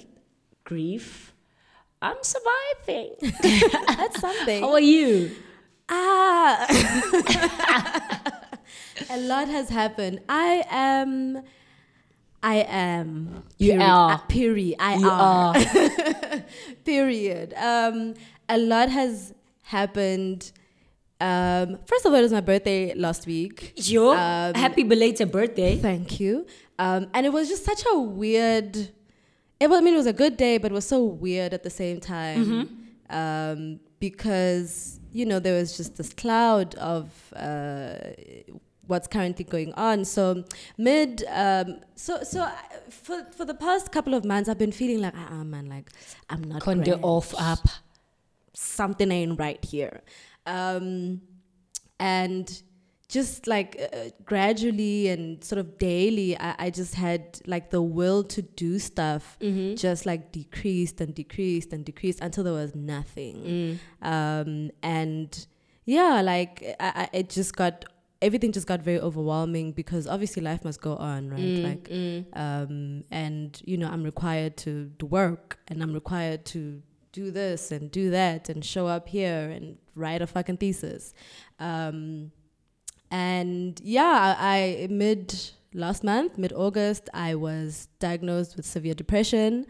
grief, 0.63 1.33
I'm 2.01 2.17
surviving. 2.23 3.11
that's 3.99 4.19
something. 4.19 4.63
How 4.63 4.71
are 4.73 4.79
you? 4.81 5.31
Ah, 5.87 6.65
a 9.09 9.19
lot 9.19 9.47
has 9.49 9.69
happened. 9.69 10.21
I 10.27 10.63
am. 10.69 11.43
I 12.43 12.55
am. 12.67 13.43
You 13.57 13.71
period. 13.73 13.85
are. 13.85 14.11
Uh, 14.13 14.17
period. 14.17 14.75
I 14.79 14.95
You 14.95 15.09
are. 15.09 15.55
are. 15.55 16.43
period. 16.85 17.53
Um, 17.55 18.15
a 18.49 18.57
lot 18.57 18.89
has 18.89 19.33
happened. 19.63 20.51
Um, 21.19 21.77
first 21.85 22.05
of 22.05 22.11
all, 22.11 22.17
it 22.19 22.23
was 22.23 22.31
my 22.33 22.41
birthday 22.41 22.93
last 22.95 23.27
week. 23.27 23.73
Yo, 23.75 24.09
Um, 24.11 24.53
happy 24.55 24.83
belated 24.83 25.31
birthday. 25.31 25.77
Thank 25.77 26.19
you. 26.19 26.47
Um, 26.79 27.07
and 27.13 27.25
it 27.27 27.31
was 27.31 27.47
just 27.47 27.63
such 27.63 27.83
a 27.93 27.99
weird. 27.99 28.75
It 29.59 29.69
was, 29.69 29.77
I 29.77 29.81
mean, 29.81 29.93
it 29.93 29.97
was 29.97 30.07
a 30.07 30.13
good 30.13 30.35
day, 30.37 30.57
but 30.57 30.71
it 30.71 30.73
was 30.73 30.87
so 30.87 31.03
weird 31.03 31.53
at 31.53 31.61
the 31.61 31.69
same 31.69 31.99
time 31.99 32.89
um, 33.11 33.79
because 33.99 34.99
you 35.13 35.25
know 35.27 35.39
there 35.39 35.53
was 35.59 35.77
just 35.77 35.97
this 35.97 36.11
cloud 36.13 36.73
of 36.75 37.11
uh, 37.35 37.97
what's 38.87 39.07
currently 39.07 39.45
going 39.45 39.73
on. 39.73 40.05
So 40.05 40.43
mid, 40.77 41.23
um, 41.29 41.77
so 41.95 42.23
so 42.23 42.49
for 42.89 43.25
for 43.31 43.45
the 43.45 43.53
past 43.53 43.91
couple 43.91 44.13
of 44.13 44.25
months, 44.25 44.49
I've 44.49 44.57
been 44.57 44.71
feeling 44.71 45.01
like, 45.01 45.13
ah, 45.15 45.43
man, 45.43 45.67
like 45.67 45.89
I'm 46.29 46.43
not 46.43 46.61
great 46.63 46.87
off 47.01 47.33
up. 47.37 47.59
something 48.53 49.11
ain't 49.11 49.39
right 49.39 49.63
here. 49.63 50.01
Um, 50.45 51.21
and 51.99 52.61
just 53.07 53.45
like 53.45 53.77
uh, 53.93 54.09
gradually 54.25 55.09
and 55.09 55.43
sort 55.43 55.59
of 55.59 55.77
daily, 55.77 56.37
I, 56.37 56.55
I 56.57 56.69
just 56.69 56.95
had 56.95 57.39
like 57.45 57.69
the 57.69 57.81
will 57.81 58.23
to 58.23 58.41
do 58.41 58.79
stuff 58.79 59.37
Mm-hmm. 59.41 59.75
just 59.75 60.05
like 60.05 60.31
decreased 60.31 61.01
and 61.01 61.13
decreased 61.13 61.73
and 61.73 61.83
decreased 61.85 62.21
until 62.21 62.43
there 62.45 62.53
was 62.53 62.73
nothing. 62.73 63.79
Mm. 64.03 64.07
Um, 64.07 64.71
and 64.81 65.45
yeah, 65.85 66.21
like 66.21 66.63
I, 66.79 67.09
I, 67.11 67.17
it 67.17 67.29
just 67.29 67.55
got 67.55 67.85
everything 68.21 68.51
just 68.51 68.67
got 68.67 68.81
very 68.81 68.99
overwhelming 68.99 69.71
because 69.71 70.07
obviously 70.07 70.41
life 70.41 70.63
must 70.63 70.81
go 70.81 70.95
on, 70.95 71.29
right? 71.29 71.39
Mm, 71.39 71.63
Like, 71.63 71.83
mm. 71.89 72.25
um, 72.37 73.03
and 73.11 73.59
you 73.65 73.77
know, 73.77 73.87
I'm 73.89 74.03
required 74.03 74.57
to 74.57 74.85
do 74.97 75.05
work 75.05 75.59
and 75.67 75.81
I'm 75.81 75.93
required 75.93 76.45
to 76.47 76.81
do 77.11 77.31
this 77.31 77.71
and 77.71 77.91
do 77.91 78.09
that 78.11 78.47
and 78.49 78.63
show 78.63 78.87
up 78.87 79.07
here 79.07 79.49
and 79.49 79.77
write 79.95 80.21
a 80.21 80.27
fucking 80.27 80.57
thesis. 80.57 81.13
Um, 81.59 82.31
and 83.09 83.79
yeah, 83.83 84.35
I, 84.39 84.83
I 84.83 84.87
mid 84.89 85.37
last 85.73 86.03
month, 86.03 86.37
mid 86.37 86.53
August, 86.53 87.09
I 87.13 87.35
was 87.35 87.87
diagnosed 87.99 88.55
with 88.55 88.65
severe 88.65 88.93
depression. 88.93 89.65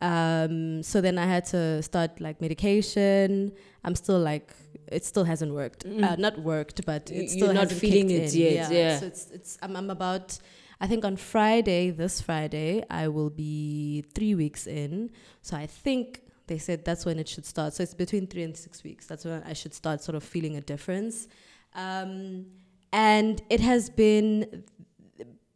Um, 0.00 0.82
so 0.82 1.00
then 1.00 1.18
I 1.18 1.26
had 1.26 1.44
to 1.46 1.82
start 1.82 2.20
like 2.20 2.40
medication. 2.40 3.52
I'm 3.84 3.94
still 3.94 4.18
like 4.18 4.54
it 4.90 5.04
still 5.04 5.24
hasn't 5.24 5.52
worked. 5.54 5.84
Uh, 5.86 6.16
not 6.16 6.38
worked, 6.42 6.84
but 6.86 7.10
You- 7.10 7.22
it 7.22 7.30
still 7.30 7.48
Mm. 7.50 7.54
not 7.54 7.70
feeling 7.72 8.10
it 8.10 8.34
in. 8.34 8.40
yet, 8.40 8.72
yeah. 8.72 8.98
So 9.00 9.06
it's 9.06 9.30
it's 9.30 9.58
I'm, 9.62 9.76
I'm 9.76 9.90
about 9.90 10.38
I 10.82 10.86
think 10.86 11.04
on 11.04 11.16
Friday, 11.16 11.90
this 11.90 12.20
Friday, 12.22 12.82
I 12.88 13.08
will 13.08 13.28
be 13.30 14.02
three 14.14 14.34
weeks 14.34 14.66
in. 14.66 15.10
So 15.42 15.56
I 15.56 15.66
think 15.66 16.22
they 16.46 16.56
said 16.58 16.84
that's 16.84 17.04
when 17.04 17.18
it 17.18 17.28
should 17.28 17.44
start. 17.44 17.74
So 17.74 17.82
it's 17.82 17.94
between 17.94 18.26
three 18.26 18.42
and 18.42 18.56
six 18.56 18.82
weeks. 18.82 19.06
That's 19.06 19.24
when 19.24 19.42
I 19.42 19.52
should 19.52 19.74
start 19.74 20.02
sort 20.02 20.16
of 20.16 20.24
feeling 20.24 20.56
a 20.56 20.60
difference. 20.62 21.28
Um, 21.74 22.46
and 22.92 23.42
it 23.50 23.60
has 23.60 23.90
been 23.90 24.64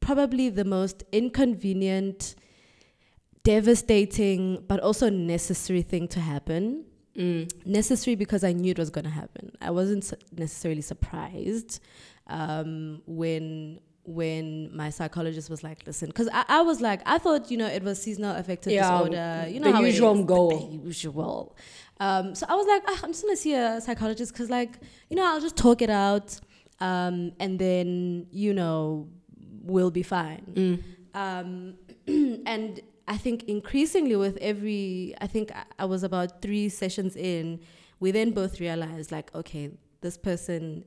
probably 0.01 0.51
the 0.51 0.65
most 0.65 1.03
inconvenient, 1.11 2.35
devastating, 3.43 4.63
but 4.69 4.81
also 4.81 5.09
necessary 5.11 5.83
thing 5.83 6.09
to 6.09 6.21
happen. 6.21 6.85
Mm. 7.17 7.51
Necessary 7.65 8.17
because 8.17 8.43
I 8.43 8.53
knew 8.53 8.73
it 8.73 8.79
was 8.79 8.91
going 8.91 9.05
to 9.05 9.11
happen. 9.11 9.53
I 9.61 9.71
wasn't 9.71 10.13
necessarily 10.37 10.83
surprised 10.83 11.81
um, 12.27 13.03
when 13.07 13.81
when 14.07 14.75
my 14.77 14.91
psychologist 14.91 15.49
was 15.49 15.63
like, 15.63 15.87
"Listen," 15.87 16.09
because 16.09 16.29
I, 16.33 16.45
I 16.49 16.61
was 16.63 16.81
like, 16.81 17.01
I 17.07 17.19
thought 17.19 17.51
you 17.51 17.57
know 17.57 17.67
it 17.67 17.83
was 17.83 18.01
seasonal 18.03 18.37
affective 18.37 18.73
Yeah, 18.73 18.91
disorder. 18.91 19.47
You 19.49 19.61
know 19.61 19.71
the 19.71 19.77
how 19.77 19.83
it 19.83 19.87
usual 19.87 20.19
is, 20.19 20.27
goal. 20.27 20.69
The 20.69 20.87
usual. 20.89 21.57
Um, 22.01 22.35
so 22.35 22.47
I 22.49 22.55
was 22.55 22.67
like, 22.67 22.83
ah, 22.87 23.01
I'm 23.03 23.13
just 23.13 23.23
gonna 23.23 23.37
see 23.37 23.55
a 23.55 23.81
psychologist 23.81 24.33
because 24.33 24.51
like 24.51 24.79
you 25.09 25.17
know 25.17 25.25
I'll 25.25 25.41
just 25.41 25.57
talk 25.57 25.83
it 25.83 25.91
out, 25.91 26.39
um, 26.81 27.33
and 27.41 27.59
then 27.59 28.27
you 28.31 28.53
know 28.55 29.09
we'll 29.63 29.91
be 29.91 30.03
fine. 30.03 30.43
Mm. 30.55 30.83
Um, 31.15 31.75
and 32.47 32.81
I 33.07 33.17
think 33.17 33.45
increasingly 33.45 34.17
with 34.17 34.39
every, 34.39 35.15
I 35.21 35.27
think 35.27 35.53
I, 35.79 35.85
was 35.85 36.03
about 36.03 36.41
three 36.41 36.69
sessions 36.69 37.17
in, 37.17 37.61
we 38.01 38.11
then 38.11 38.31
both 38.31 38.61
realized 38.61 39.13
like, 39.13 39.35
okay, 39.35 39.71
this 40.01 40.17
person 40.17 40.85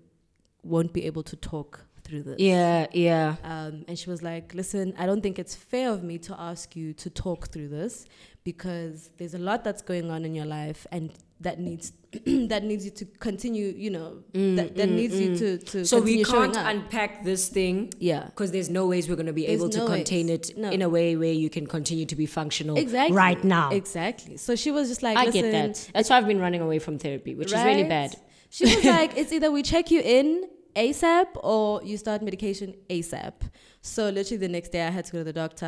won't 0.64 0.94
be 0.94 1.06
able 1.06 1.24
to 1.24 1.36
talk 1.36 1.87
through 2.08 2.24
this. 2.24 2.40
Yeah, 2.40 2.88
yeah. 2.94 3.36
Um, 3.44 3.86
and 3.88 3.98
she 3.98 4.10
was 4.10 4.24
like, 4.24 4.54
listen, 4.54 4.94
I 4.98 5.06
don't 5.06 5.22
think 5.22 5.38
it's 5.40 5.56
fair 5.56 5.92
of 5.92 6.04
me 6.04 6.18
to 6.20 6.36
ask 6.40 6.76
you 6.76 6.94
to 6.94 7.10
talk 7.10 7.50
through 7.50 7.70
this 7.70 8.06
because 8.44 9.10
there's 9.18 9.34
a 9.34 9.40
lot 9.40 9.64
that's 9.64 9.82
going 9.82 10.10
on 10.10 10.24
in 10.24 10.34
your 10.34 10.46
life 10.46 10.88
and 10.92 11.12
that 11.42 11.60
needs 11.60 11.92
that 12.26 12.64
needs 12.64 12.86
you 12.86 12.92
to 12.92 13.06
continue, 13.06 13.74
you 13.76 13.90
know, 13.90 14.24
that, 14.34 14.76
that 14.76 14.90
mm, 14.90 14.96
needs 14.96 15.20
you 15.20 15.32
mm. 15.32 15.38
to, 15.38 15.58
to 15.58 15.86
So 15.86 16.00
we 16.02 16.24
can't 16.24 16.56
unpack 16.56 17.24
this 17.24 17.50
thing 17.50 17.92
yeah. 18.00 18.26
because 18.26 18.52
there's 18.52 18.70
no 18.70 18.88
ways 18.88 19.10
we're 19.10 19.18
going 19.18 19.28
to 19.28 19.34
be 19.34 19.46
There's 19.46 19.60
able 19.60 19.70
to 19.72 19.86
contain 19.86 20.28
ways. 20.28 20.50
it 20.50 20.58
No. 20.58 20.70
in 20.72 20.82
a 20.82 20.90
way 20.90 21.18
where 21.18 21.34
you 21.34 21.50
can 21.50 21.68
continue 21.68 22.06
to 22.06 22.16
be 22.16 22.26
functional 22.26 22.78
Exactly. 22.78 23.16
right 23.16 23.44
now. 23.44 23.70
Exactly. 23.72 24.38
So 24.38 24.56
she 24.56 24.72
was 24.72 24.88
just 24.88 25.04
like, 25.04 25.18
I 25.18 25.30
get 25.30 25.52
that. 25.52 25.90
That's 25.94 26.10
why 26.10 26.18
I've 26.18 26.28
been 26.28 26.40
running 26.40 26.62
away 26.62 26.80
from 26.80 26.98
therapy, 26.98 27.36
which 27.36 27.52
is 27.52 27.62
really 27.62 27.84
bad. 27.84 28.16
She 28.50 28.64
was 28.64 28.86
like, 28.98 29.18
it's 29.18 29.34
either 29.34 29.52
we 29.52 29.62
check 29.62 29.92
you 29.92 30.00
in 30.00 30.48
ASAP 30.78 31.28
or 31.44 31.82
you 31.84 31.98
start 31.98 32.22
medication 32.22 32.76
ASAP. 32.90 33.34
So 33.82 34.10
literally 34.10 34.38
the 34.38 34.48
next 34.58 34.70
day 34.72 34.84
I 34.86 34.92
had 34.92 35.06
to 35.06 35.12
go 35.12 35.18
to 35.20 35.24
the 35.24 35.34
doctor, 35.34 35.66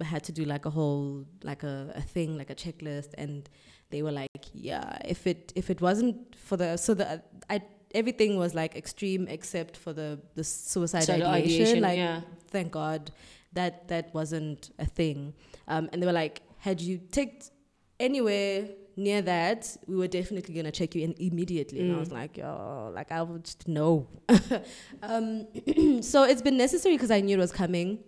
I 0.00 0.04
had 0.04 0.24
to 0.24 0.32
do 0.32 0.44
like 0.44 0.64
a 0.64 0.70
whole 0.70 1.26
like 1.44 1.62
a, 1.62 1.92
a 1.94 2.00
thing, 2.02 2.38
like 2.38 2.50
a 2.50 2.54
checklist 2.54 3.10
and 3.18 3.48
they 3.90 4.02
were 4.02 4.12
like, 4.12 4.44
Yeah, 4.54 4.98
if 5.04 5.26
it 5.26 5.52
if 5.54 5.68
it 5.70 5.80
wasn't 5.80 6.16
for 6.36 6.56
the 6.56 6.76
so 6.76 6.94
the 6.94 7.22
I 7.50 7.60
everything 7.94 8.36
was 8.38 8.54
like 8.54 8.74
extreme 8.76 9.28
except 9.28 9.76
for 9.76 9.92
the 9.92 10.18
the 10.34 10.44
suicide 10.44 11.04
So 11.04 11.16
the 11.18 11.26
ideation. 11.26 11.62
ideation, 11.62 11.80
Like 11.82 11.98
yeah. 11.98 12.20
thank 12.50 12.72
God 12.72 13.10
that 13.52 13.88
that 13.88 14.12
wasn't 14.14 14.70
a 14.78 14.86
thing. 14.86 15.34
Um, 15.68 15.88
and 15.92 16.02
they 16.02 16.06
were 16.06 16.12
like, 16.24 16.40
had 16.58 16.80
you 16.80 16.98
ticked 17.18 17.50
anywhere 18.00 18.68
near 18.96 19.20
that, 19.22 19.76
we 19.86 19.94
were 19.96 20.08
definitely 20.08 20.54
gonna 20.54 20.72
check 20.72 20.94
you 20.94 21.02
in 21.02 21.14
immediately. 21.18 21.80
And 21.80 21.94
I 21.94 21.98
was 21.98 22.10
like, 22.10 22.36
yo, 22.38 22.90
like 22.94 23.12
I 23.12 23.22
would 23.22 23.44
just 23.44 23.68
know. 23.68 24.06
um, 25.02 25.46
so 26.02 26.24
it's 26.24 26.42
been 26.42 26.56
necessary 26.56 26.94
because 26.96 27.10
I 27.10 27.20
knew 27.20 27.36
it 27.36 27.40
was 27.40 27.52
coming. 27.52 27.98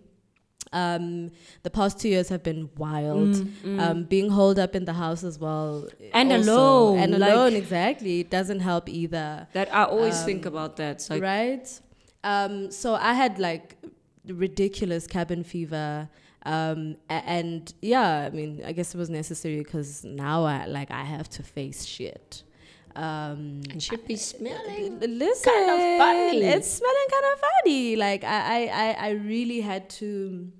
Um, 0.71 1.31
the 1.63 1.69
past 1.69 1.99
two 1.99 2.09
years 2.09 2.29
have 2.29 2.43
been 2.43 2.69
wild. 2.77 3.35
Um, 3.65 4.03
being 4.03 4.29
holed 4.29 4.59
up 4.59 4.75
in 4.75 4.85
the 4.85 4.93
house 4.93 5.23
as 5.23 5.39
well, 5.39 5.87
And 6.13 6.31
also. 6.31 6.51
alone, 6.53 6.99
and 6.99 7.17
like- 7.17 7.31
alone, 7.33 7.53
exactly. 7.53 8.19
It 8.19 8.29
doesn't 8.29 8.59
help 8.59 8.87
either 8.89 9.47
That 9.53 9.73
I 9.73 9.85
always 9.85 10.19
Um, 10.19 10.25
think 10.25 10.45
about 10.45 10.75
that. 10.77 11.07
Like, 11.09 11.21
right? 11.23 11.81
Um, 12.23 12.69
so 12.71 12.95
I 12.95 13.13
had 13.13 13.39
like 13.39 13.77
ridiculous 14.27 15.07
cabin 15.07 15.43
fever. 15.43 16.09
Um, 16.43 16.95
and 17.09 17.73
yeah, 17.81 18.27
I 18.27 18.29
mean, 18.29 18.61
I 18.65 18.71
guess 18.71 18.95
it 18.95 18.97
was 18.97 19.09
necessary 19.09 19.57
because 19.57 20.03
now 20.03 20.45
I 20.45 20.65
like 20.65 20.91
I 20.91 21.03
have 21.03 21.29
to 21.31 21.43
face 21.43 21.85
shit. 21.85 22.43
Um, 22.95 23.61
and 23.69 23.81
should 23.81 24.05
be 24.05 24.15
smelling. 24.15 24.99
listen, 24.99 25.53
funny. 25.53 26.43
it's 26.43 26.69
smelling 26.69 27.07
kind 27.11 27.25
of 27.33 27.39
funny. 27.39 27.95
Like 27.95 28.23
I, 28.23 28.67
I, 28.67 28.67
I, 28.67 29.07
I 29.07 29.09
really 29.11 29.61
had 29.61 29.89
to 29.91 30.51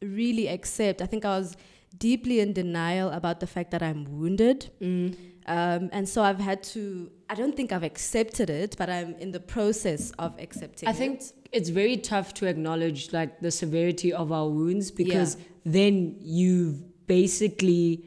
really 0.00 0.48
accept. 0.48 1.02
I 1.02 1.06
think 1.06 1.24
I 1.24 1.38
was 1.38 1.56
deeply 1.98 2.40
in 2.40 2.52
denial 2.52 3.10
about 3.10 3.40
the 3.40 3.46
fact 3.46 3.70
that 3.72 3.82
I'm 3.82 4.04
wounded. 4.04 4.70
Mm. 4.80 5.16
Um, 5.46 5.90
and 5.92 6.08
so 6.08 6.22
I've 6.22 6.38
had 6.38 6.62
to, 6.74 7.10
I 7.28 7.34
don't 7.34 7.56
think 7.56 7.72
I've 7.72 7.82
accepted 7.82 8.50
it, 8.50 8.76
but 8.78 8.88
I'm 8.88 9.14
in 9.16 9.32
the 9.32 9.40
process 9.40 10.12
of 10.18 10.38
accepting 10.38 10.88
I 10.88 10.92
think 10.92 11.20
it. 11.20 11.32
It's 11.52 11.68
very 11.68 11.96
tough 11.96 12.32
to 12.34 12.46
acknowledge 12.46 13.12
like 13.12 13.40
the 13.40 13.50
severity 13.50 14.12
of 14.12 14.30
our 14.32 14.48
wounds 14.48 14.90
because 14.90 15.36
then 15.64 16.16
you've 16.20 17.06
basically 17.06 18.04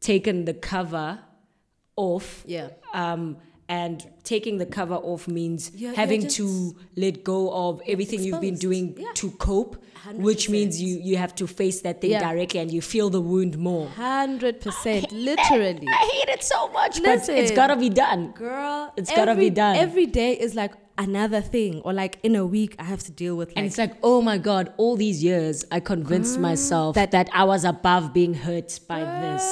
taken 0.00 0.44
the 0.44 0.54
cover 0.54 1.18
off 1.96 2.42
Yeah. 2.46 2.68
um, 2.94 3.36
and 3.68 4.04
taking 4.24 4.58
the 4.58 4.66
cover 4.66 4.96
off 4.96 5.28
means 5.28 5.70
You're- 5.70 5.80
you're 5.88 5.94
having 5.94 6.26
to 6.38 6.74
let 6.96 7.22
go 7.22 7.50
of 7.52 7.80
everything 7.86 8.22
you've 8.24 8.40
been 8.40 8.56
doing 8.56 8.96
Yeah. 8.98 9.12
to 9.14 9.30
cope 9.32 9.76
which 10.14 10.48
means 10.48 10.80
you 10.80 10.98
you 11.08 11.16
have 11.18 11.34
to 11.36 11.46
face 11.46 11.82
that 11.82 12.00
thing 12.00 12.10
Yeah. 12.12 12.20
directly 12.32 12.58
and 12.60 12.72
you 12.72 12.80
feel 12.80 13.10
the 13.10 13.20
wound 13.20 13.58
more 13.58 13.86
100%, 13.96 15.12
literally. 15.12 15.86
i 15.88 16.10
hate 16.14 16.30
it 16.36 16.42
so 16.42 16.68
much 16.78 17.00
but 17.02 17.18
it's 17.18 17.28
Listen. 17.28 17.56
got 17.56 17.66
to 17.68 17.76
be 17.76 17.90
done 17.90 18.32
Girl, 18.32 18.92
It's 18.96 19.12
gotta 19.14 19.34
be 19.34 19.50
done. 19.50 19.76
Every 19.76 20.06
day 20.06 20.32
is 20.32 20.54
like 20.54 20.72
another 21.00 21.40
thing, 21.40 21.80
or 21.80 21.92
like 21.92 22.18
in 22.22 22.36
a 22.36 22.46
week, 22.46 22.76
I 22.78 22.84
have 22.84 23.02
to 23.04 23.12
deal 23.12 23.36
with 23.36 23.52
and 23.56 23.66
it's 23.66 23.78
like 23.78 23.94
oh 24.02 24.22
my 24.22 24.38
god 24.38 24.72
all 24.76 24.96
these 24.96 25.22
years 25.22 25.64
i 25.70 25.80
convinced 25.80 26.38
myself 26.38 26.94
that 26.94 27.10
that 27.10 27.28
i 27.32 27.44
was 27.44 27.64
above 27.64 28.12
being 28.12 28.34
hurt 28.34 28.78
by 28.88 29.00
this 29.00 29.42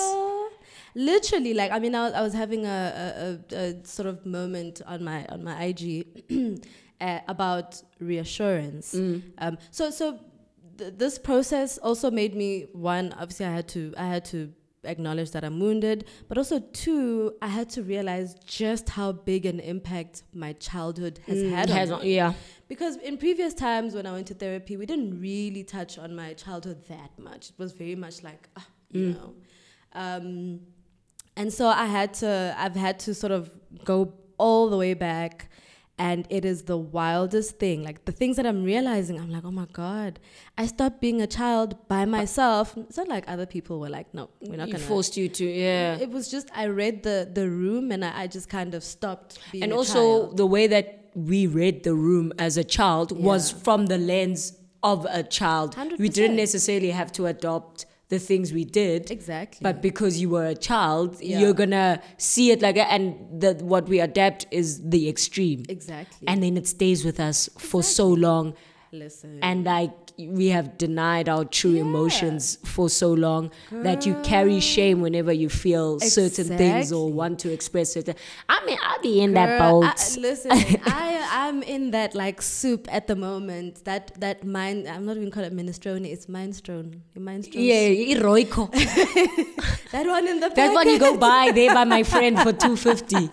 Literally, 0.94 1.54
like 1.54 1.70
I 1.70 1.78
mean, 1.78 1.94
I 1.94 2.06
was, 2.06 2.12
I 2.12 2.22
was 2.22 2.34
having 2.34 2.66
a, 2.66 3.38
a, 3.52 3.54
a, 3.54 3.58
a 3.66 3.86
sort 3.86 4.08
of 4.08 4.26
moment 4.26 4.82
on 4.84 5.04
my 5.04 5.24
on 5.26 5.44
my 5.44 5.62
IG 5.62 6.58
uh, 7.00 7.20
about 7.28 7.80
reassurance. 8.00 8.94
Mm. 8.94 9.22
Um, 9.38 9.58
so 9.70 9.90
so 9.90 10.18
th- 10.76 10.94
this 10.96 11.16
process 11.16 11.78
also 11.78 12.10
made 12.10 12.34
me 12.34 12.66
one. 12.72 13.12
Obviously, 13.12 13.46
I 13.46 13.52
had 13.52 13.68
to 13.68 13.94
I 13.96 14.06
had 14.06 14.24
to 14.26 14.52
acknowledge 14.84 15.30
that 15.32 15.44
I'm 15.44 15.58
wounded, 15.60 16.04
but 16.28 16.38
also 16.38 16.60
two, 16.72 17.34
I 17.42 17.48
had 17.48 17.68
to 17.70 17.82
realize 17.82 18.34
just 18.46 18.88
how 18.90 19.12
big 19.12 19.44
an 19.46 19.60
impact 19.60 20.22
my 20.32 20.52
childhood 20.54 21.20
has 21.26 21.42
had. 21.50 21.68
Mm, 21.68 21.72
Has- 21.72 21.90
on 21.90 22.02
me. 22.02 22.14
yeah 22.14 22.32
Because 22.68 22.96
in 22.96 23.16
previous 23.16 23.54
times 23.54 23.94
when 23.94 24.06
I 24.06 24.12
went 24.12 24.26
to 24.28 24.34
therapy, 24.34 24.76
we 24.76 24.86
didn't 24.86 25.20
really 25.20 25.64
touch 25.64 25.98
on 25.98 26.14
my 26.14 26.34
childhood 26.34 26.84
that 26.88 27.10
much. 27.18 27.50
It 27.50 27.58
was 27.58 27.72
very 27.72 27.94
much 27.96 28.22
like, 28.22 28.48
ah, 28.56 28.66
you 28.90 29.14
know. 29.14 29.34
Um, 29.94 30.60
and 31.36 31.52
so 31.52 31.66
I 31.68 31.86
had 31.86 32.14
to, 32.14 32.54
I've 32.58 32.76
had 32.76 32.98
to 33.00 33.14
sort 33.14 33.32
of 33.32 33.50
go 33.84 34.12
all 34.38 34.68
the 34.68 34.76
way 34.76 34.94
back. 34.94 35.50
And 35.98 36.26
it 36.30 36.44
is 36.44 36.62
the 36.62 36.76
wildest 36.78 37.58
thing. 37.58 37.82
Like 37.82 38.04
the 38.04 38.12
things 38.12 38.36
that 38.36 38.46
I'm 38.46 38.62
realizing, 38.62 39.18
I'm 39.18 39.30
like, 39.30 39.44
oh 39.44 39.50
my 39.50 39.66
God, 39.72 40.20
I 40.56 40.66
stopped 40.66 41.00
being 41.00 41.20
a 41.20 41.26
child 41.26 41.76
by 41.88 42.04
myself. 42.04 42.76
It's 42.76 42.96
not 42.96 43.08
like 43.08 43.24
other 43.26 43.46
people 43.46 43.80
were 43.80 43.88
like, 43.88 44.12
no, 44.14 44.30
we're 44.40 44.56
not 44.56 44.66
going 44.66 44.78
to. 44.78 44.84
forced 44.86 45.16
you 45.16 45.28
to 45.28 45.44
yeah 45.44 45.96
It 45.96 46.10
was 46.10 46.30
just, 46.30 46.48
I 46.54 46.66
read 46.66 47.02
the, 47.02 47.28
the 47.32 47.48
room 47.50 47.90
and 47.90 48.04
I, 48.04 48.22
I 48.22 48.26
just 48.28 48.48
kind 48.48 48.74
of 48.74 48.84
stopped 48.84 49.38
being 49.50 49.64
and 49.64 49.72
also 49.72 50.26
child. 50.26 50.36
the 50.36 50.46
way 50.46 50.66
that 50.68 51.10
we 51.14 51.46
read 51.48 51.82
the 51.82 51.94
room 51.94 52.32
as 52.38 52.56
a 52.56 52.64
child 52.64 53.10
was 53.12 53.50
from 53.50 53.86
the 53.86 53.98
lens 53.98 54.56
of 54.82 55.04
a 55.10 55.22
child. 55.24 55.76
We 55.98 56.08
100%. 56.08 56.12
didn't 56.14 56.36
necessarily 56.36 56.90
have 56.90 57.10
to 57.12 57.26
adopt 57.26 57.86
the 58.08 58.18
things 58.18 58.52
we 58.52 58.64
did. 58.64 59.10
Exactly. 59.10 59.58
But 59.62 59.82
because 59.82 60.18
you 60.20 60.30
were 60.30 60.46
a 60.46 60.54
child, 60.54 61.20
Yeah. 61.20 61.40
you're 61.40 61.52
gonna 61.54 62.00
see 62.16 62.50
it 62.50 62.62
like 62.62 62.76
and 62.78 63.16
the, 63.40 63.54
what 63.62 63.88
we 63.88 64.00
adapt 64.00 64.46
is 64.50 64.80
the 64.82 65.08
extreme, 65.08 65.64
exactly. 65.68 66.26
and 66.26 66.42
then 66.42 66.56
it 66.56 66.66
stays 66.66 67.04
with 67.04 67.20
us 67.20 67.48
for 67.58 67.82
so 67.82 68.08
long. 68.08 68.54
listen. 68.92 69.38
And 69.42 69.64
like 69.64 69.92
we 70.18 70.48
have 70.48 70.76
denied 70.78 71.28
our 71.28 71.44
true 71.44 71.76
emotions 71.76 72.58
for 72.64 72.88
so 72.90 73.12
long 73.12 73.50
that 73.70 74.04
you 74.06 74.14
carry 74.24 74.58
shame 74.58 75.00
whenever 75.00 75.32
you 75.32 75.48
feel 75.48 76.00
certain 76.00 76.56
things 76.56 76.90
or 76.92 77.12
want 77.12 77.38
to 77.40 77.52
express 77.52 77.92
certain. 77.92 78.16
I 78.48 78.64
mean, 78.66 78.78
I'll 78.82 79.00
be 79.00 79.20
in 79.20 79.34
that 79.34 79.60
boat. 79.60 79.84
I, 80.16 80.20
listen, 80.20 80.50
I 80.86 81.07
I'm 81.30 81.62
in 81.62 81.90
that 81.92 82.14
like 82.14 82.40
soup 82.42 82.88
at 82.90 83.06
the 83.06 83.16
moment. 83.16 83.84
That 83.84 84.12
that 84.20 84.44
mind. 84.44 84.86
I'm 84.88 85.04
not 85.06 85.16
even 85.16 85.30
call 85.30 85.44
it 85.44 85.54
minestrone. 85.54 86.04
It's 86.06 86.26
minestrone. 86.26 87.00
Minestrone. 87.16 87.54
yeah, 87.54 88.14
Iroiko. 88.14 88.68
That 89.92 90.06
one 90.06 90.28
in 90.28 90.40
the 90.40 90.50
That 90.50 90.74
one 90.74 90.86
you 90.88 90.98
go 90.98 91.16
buy 91.16 91.50
there 91.54 91.72
by 91.72 91.84
my 91.84 92.02
friend 92.02 92.38
for 92.38 92.52
two 92.64 92.76
fifty. 92.76 93.30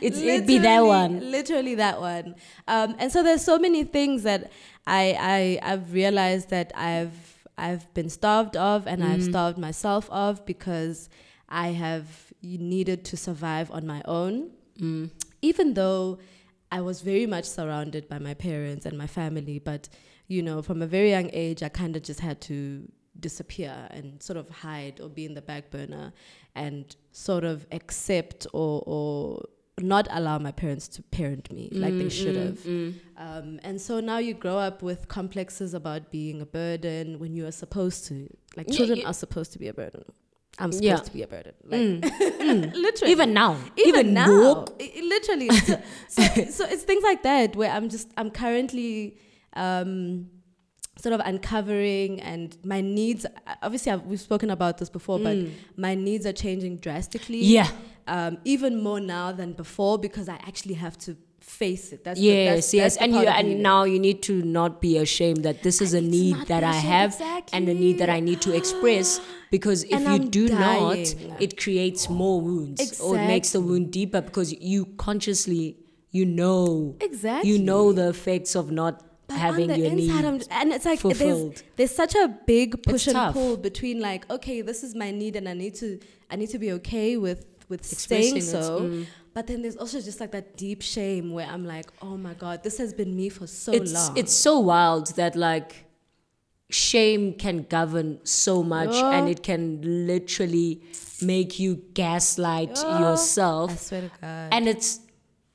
It's 0.00 0.18
it'd 0.18 0.46
be 0.46 0.58
that 0.58 0.80
one. 0.80 1.30
Literally 1.30 1.74
that 1.76 2.00
one. 2.00 2.34
Um, 2.66 2.94
and 2.98 3.12
so 3.12 3.22
there's 3.22 3.44
so 3.44 3.58
many 3.58 3.84
things 3.84 4.22
that 4.22 4.50
I, 4.86 5.58
I 5.62 5.72
I've 5.72 5.92
realized 5.92 6.48
that 6.50 6.72
I've 6.74 7.44
I've 7.58 7.92
been 7.92 8.08
starved 8.08 8.56
of 8.56 8.86
and 8.86 9.04
I've 9.04 9.20
Mm. 9.20 9.28
starved 9.30 9.58
myself 9.58 10.08
of 10.10 10.46
because 10.46 11.08
I 11.48 11.68
have 11.68 12.32
needed 12.42 13.04
to 13.06 13.16
survive 13.16 13.70
on 13.70 13.86
my 13.86 14.00
own. 14.06 14.50
Mm. 14.80 15.10
Even 15.42 15.74
though 15.74 16.18
I 16.70 16.80
was 16.80 17.00
very 17.00 17.26
much 17.26 17.44
surrounded 17.44 18.08
by 18.08 18.18
my 18.18 18.34
parents 18.34 18.86
and 18.86 18.96
my 18.98 19.06
family, 19.06 19.58
but 19.58 19.88
you 20.26 20.42
know, 20.42 20.60
from 20.62 20.82
a 20.82 20.86
very 20.86 21.10
young 21.10 21.30
age, 21.32 21.62
I 21.62 21.68
kind 21.70 21.96
of 21.96 22.02
just 22.02 22.20
had 22.20 22.40
to 22.42 22.86
disappear 23.18 23.88
and 23.90 24.22
sort 24.22 24.36
of 24.36 24.48
hide 24.48 25.00
or 25.00 25.08
be 25.08 25.24
in 25.24 25.34
the 25.34 25.42
back 25.42 25.70
burner 25.70 26.12
and 26.54 26.94
sort 27.12 27.44
of 27.44 27.66
accept 27.72 28.46
or, 28.52 28.82
or 28.86 29.42
not 29.80 30.06
allow 30.10 30.38
my 30.38 30.52
parents 30.52 30.86
to 30.88 31.02
parent 31.02 31.50
me 31.52 31.68
like 31.72 31.94
they 31.94 32.04
mm, 32.04 32.10
should 32.10 32.36
mm, 32.36 32.44
have. 32.46 32.58
Mm. 32.58 32.94
Um, 33.16 33.60
and 33.62 33.80
so 33.80 34.00
now 34.00 34.18
you 34.18 34.34
grow 34.34 34.58
up 34.58 34.82
with 34.82 35.08
complexes 35.08 35.72
about 35.74 36.10
being 36.10 36.42
a 36.42 36.46
burden 36.46 37.18
when 37.18 37.34
you 37.34 37.46
are 37.46 37.52
supposed 37.52 38.06
to. 38.08 38.28
Like 38.56 38.68
Yeah, 38.68 38.76
children 38.76 38.98
you- 39.00 39.06
are 39.06 39.14
supposed 39.14 39.52
to 39.54 39.58
be 39.58 39.68
a 39.68 39.74
burden. 39.74 40.04
I'm 40.58 40.72
supposed 40.72 40.84
Yeah. 40.84 40.96
to 40.96 41.12
be 41.12 41.22
a 41.22 41.26
burden. 41.28 41.52
Like 41.64 41.80
literally. 42.74 43.12
Even 43.12 43.32
now, 43.32 43.56
Even, 43.76 44.12
now. 44.14 44.64
I- 44.80 44.92
I- 44.98 45.02
literally. 45.02 45.48
So, 45.50 45.80
so, 46.08 46.22
so 46.50 46.64
it's 46.68 46.82
things 46.84 47.02
like 47.04 47.22
that 47.22 47.54
where 47.56 47.70
I'm 47.70 47.88
just 47.88 48.08
I'm 48.16 48.30
currently 48.30 49.16
um, 49.54 50.28
sort 51.00 51.12
of 51.14 51.20
uncovering 51.24 52.20
and 52.20 52.56
my 52.64 52.80
needs. 52.80 53.24
Obviously, 53.62 53.92
I've, 53.92 54.02
we've 54.02 54.20
spoken 54.20 54.50
about 54.50 54.78
this 54.78 54.90
before, 54.90 55.18
but 55.20 55.36
my 55.76 55.94
needs 55.94 56.26
are 56.26 56.32
changing 56.32 56.78
drastically. 56.78 57.42
Mm. 57.42 57.48
Yeah. 57.50 57.70
um, 58.08 58.38
even 58.44 58.82
more 58.82 59.00
now 59.00 59.32
than 59.32 59.52
before 59.52 59.98
because 59.98 60.28
I 60.28 60.36
actually 60.46 60.74
have 60.74 60.96
to 61.06 61.16
face 61.48 61.92
it. 61.92 62.04
That's 62.04 62.20
the, 62.20 62.26
Yes, 62.26 62.54
that's, 62.56 62.74
yes, 62.74 62.82
that's 62.82 62.96
the 62.96 63.02
and 63.04 63.12
you 63.12 63.24
part 63.24 63.38
of 63.40 63.44
me 63.46 63.52
and 63.54 63.62
now. 63.62 63.84
you 63.84 63.98
need 63.98 64.22
to 64.24 64.42
not 64.42 64.80
be 64.80 64.98
ashamed 64.98 65.44
that 65.44 65.62
this 65.62 65.80
is 65.80 65.94
a 65.94 66.00
need 66.00 66.36
that 66.46 66.62
I 66.64 66.72
have 66.74 67.20
and 67.52 67.68
a 67.68 67.74
need 67.74 67.98
that 67.98 68.10
I 68.10 68.20
need 68.20 68.40
to 68.42 68.54
express 68.54 69.20
because 69.50 69.84
if 69.84 69.92
And 69.92 70.04
you 70.04 70.10
I'm 70.12 70.30
do 70.30 70.48
dying. 70.48 70.82
not, 71.30 71.42
it 71.42 71.56
creates 71.60 72.08
more 72.08 72.40
wounds 72.40 73.00
or 73.00 73.16
it 73.16 73.26
makes 73.26 73.50
the 73.52 73.60
wound 73.60 73.90
deeper 73.92 74.20
because 74.20 74.52
you 74.52 74.86
consciously 74.96 75.76
you 76.10 76.24
know 76.24 76.96
Exactly. 77.00 77.50
you 77.50 77.58
know 77.58 77.92
the 77.92 78.08
effects 78.10 78.54
of 78.54 78.70
not 78.70 79.02
But 79.26 79.38
having 79.38 79.68
the 79.68 79.78
your 79.78 79.90
inside, 79.92 80.22
need. 80.24 80.24
I'm, 80.24 80.40
and 80.60 80.72
it's 80.72 80.84
like 80.86 81.00
there's, 81.02 81.18
fulfilled. 81.18 81.62
there's 81.76 81.94
such 81.94 82.14
a 82.14 82.28
big 82.46 82.82
push 82.82 83.06
and 83.06 83.14
tough. 83.14 83.34
pull 83.34 83.56
between 83.56 84.00
like 84.00 84.22
okay 84.30 84.62
this 84.62 84.82
is 84.82 84.94
my 84.94 85.10
need 85.10 85.34
and 85.36 85.46
I 85.48 85.54
need 85.54 85.74
to 85.76 85.98
I 86.30 86.36
need 86.36 86.50
to 86.50 86.58
be 86.58 86.72
okay 86.72 87.16
with 87.16 87.44
with 87.68 87.84
saying 87.84 88.36
Expressing 88.36 88.58
it, 88.58 88.64
so 88.64 88.80
mm. 88.80 89.06
But 89.38 89.46
then 89.46 89.62
there's 89.62 89.76
also 89.76 90.00
just 90.00 90.18
like 90.18 90.32
that 90.32 90.56
deep 90.56 90.82
shame 90.82 91.30
where 91.32 91.46
I'm 91.46 91.64
like 91.64 91.86
oh 92.02 92.16
my 92.16 92.34
god 92.34 92.64
this 92.64 92.76
has 92.78 92.92
been 92.92 93.14
me 93.14 93.28
for 93.28 93.46
so 93.46 93.70
it's 93.72 93.92
long 93.94 94.16
it's 94.20 94.32
so 94.32 94.58
wild 94.58 95.14
that 95.14 95.36
like 95.36 95.84
shame 96.70 97.34
can 97.34 97.62
govern 97.76 98.18
so 98.24 98.64
much 98.64 98.94
Yeah. 98.96 99.12
and 99.14 99.28
it 99.28 99.44
can 99.44 99.62
literally 100.08 100.82
make 101.22 101.60
you 101.60 101.76
gaslight 101.94 102.74
Yeah. 102.82 102.98
yourself 103.04 103.70
I 103.70 103.76
swear 103.76 104.00
to 104.02 104.10
God 104.20 104.48
and 104.54 104.66
it's 104.72 104.98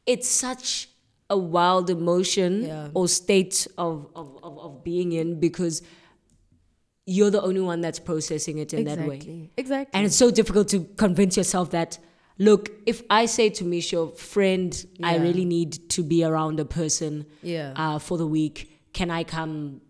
it's 0.05 0.29
such 0.29 0.87
a 1.29 1.37
wild 1.37 1.89
emotion 1.89 2.63
Yeah. 2.63 2.87
or 2.93 3.09
state 3.09 3.67
of, 3.77 4.07
of, 4.15 4.27
of, 4.47 4.57
of 4.59 4.83
being 4.85 5.11
in 5.11 5.41
because 5.41 5.81
you're 7.05 7.31
the 7.31 7.41
only 7.41 7.59
one 7.59 7.81
that's 7.81 7.99
processing 7.99 8.59
it 8.59 8.73
in 8.73 8.79
exactly 8.87 9.17
that 9.19 9.27
way 9.27 9.51
exactly 9.57 9.91
and 9.93 10.05
it's 10.05 10.15
so 10.15 10.31
difficult 10.31 10.69
to 10.69 10.79
convince 10.95 11.35
yourself 11.35 11.71
that 11.71 11.99
look 12.37 12.71
if 12.85 13.03
i 13.09 13.25
say 13.25 13.49
to 13.49 13.63
misha 13.63 14.07
friend 14.15 14.85
i 15.03 15.17
really 15.17 15.45
need 15.45 15.89
to 15.89 16.03
be 16.03 16.23
around 16.23 16.59
a 16.59 16.65
person 16.65 17.25
yeah. 17.41 17.73
uh, 17.75 17.99
for 17.99 18.17
the 18.17 18.27
week. 18.27 18.69
Can 18.93 19.09
i 19.11 19.23
come 19.23 19.81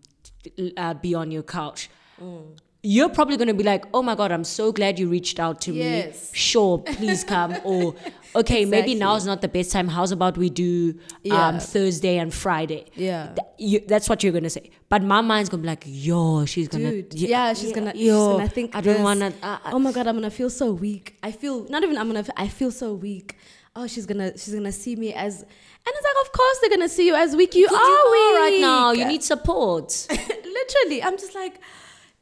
uh, 0.76 0.94
be 0.94 1.14
on 1.14 1.30
your 1.30 1.42
couch? 1.42 1.90
Mm. 2.20 2.58
You're 2.86 3.08
probably 3.08 3.36
going 3.38 3.48
to 3.48 3.54
be 3.54 3.64
like, 3.64 3.84
oh 3.94 4.02
my 4.02 4.14
God, 4.14 4.30
I'm 4.30 4.44
so 4.44 4.70
glad 4.70 4.98
you 4.98 5.08
reached 5.08 5.40
out 5.40 5.60
to 5.62 5.72
Yes. 5.72 6.30
me. 6.32 6.38
Sure, 6.38 6.78
please 6.78 7.24
come. 7.24 7.56
or, 7.64 7.94
okay, 8.36 8.66
maybe 8.66 8.94
now 8.94 9.14
is 9.16 9.24
not 9.24 9.40
the 9.40 9.48
best 9.48 9.72
time. 9.72 9.88
How's 9.88 10.12
about 10.12 10.36
we 10.36 10.50
do 10.50 10.94
Yeah. 11.22 11.48
um, 11.48 11.60
Thursday 11.60 12.18
and 12.18 12.32
Friday? 12.32 12.84
yeah 12.94 13.32
Th- 13.34 13.46
you, 13.58 13.80
that's 13.88 14.08
what 14.08 14.22
you're 14.22 14.32
going 14.32 14.44
to 14.44 14.50
say. 14.50 14.70
But 14.90 15.02
my 15.02 15.22
mind's 15.22 15.48
going 15.48 15.62
to 15.62 15.66
be 15.66 15.68
like, 15.70 15.84
yo, 15.86 16.44
she's 16.44 16.68
going 16.68 17.08
to. 17.08 17.16
Yeah, 17.18 17.54
she's 17.54 17.72
gonna. 17.72 17.92
she's 17.94 18.06
Yo, 18.06 18.32
gonna 18.36 18.48
think 18.48 18.76
I 18.76 18.80
don't 18.82 19.02
want 19.02 19.20
to. 19.20 19.32
Uh, 19.42 19.58
oh 19.72 19.78
my 19.78 19.90
god, 19.90 20.06
I'm 20.06 20.14
gonna 20.16 20.30
feel 20.30 20.50
so 20.50 20.72
weak. 20.72 21.16
I 21.22 21.32
feel 21.32 21.66
not 21.68 21.82
even 21.82 21.96
I'm 21.96 22.06
gonna. 22.12 22.24
I 22.36 22.48
feel 22.48 22.70
so 22.70 22.92
weak. 22.94 23.36
Oh, 23.74 23.86
she's 23.86 24.06
gonna. 24.06 24.36
She's 24.38 24.54
gonna 24.54 24.70
see 24.72 24.94
me 24.94 25.12
as. 25.14 25.40
And 25.42 25.92
it's 25.96 26.06
like, 26.08 26.26
of 26.26 26.32
course 26.32 26.58
they're 26.60 26.70
gonna 26.70 26.88
see 26.88 27.06
you 27.06 27.14
as 27.14 27.34
weak. 27.34 27.54
You 27.54 27.62
you 27.68 27.74
are 27.74 27.80
are 27.80 28.10
weak 28.12 28.36
right 28.42 28.58
now. 28.60 28.92
You 28.92 29.04
need 29.06 29.22
support. 29.24 30.06
literally. 30.10 31.02
I'm 31.02 31.16
just 31.18 31.34
like, 31.34 31.60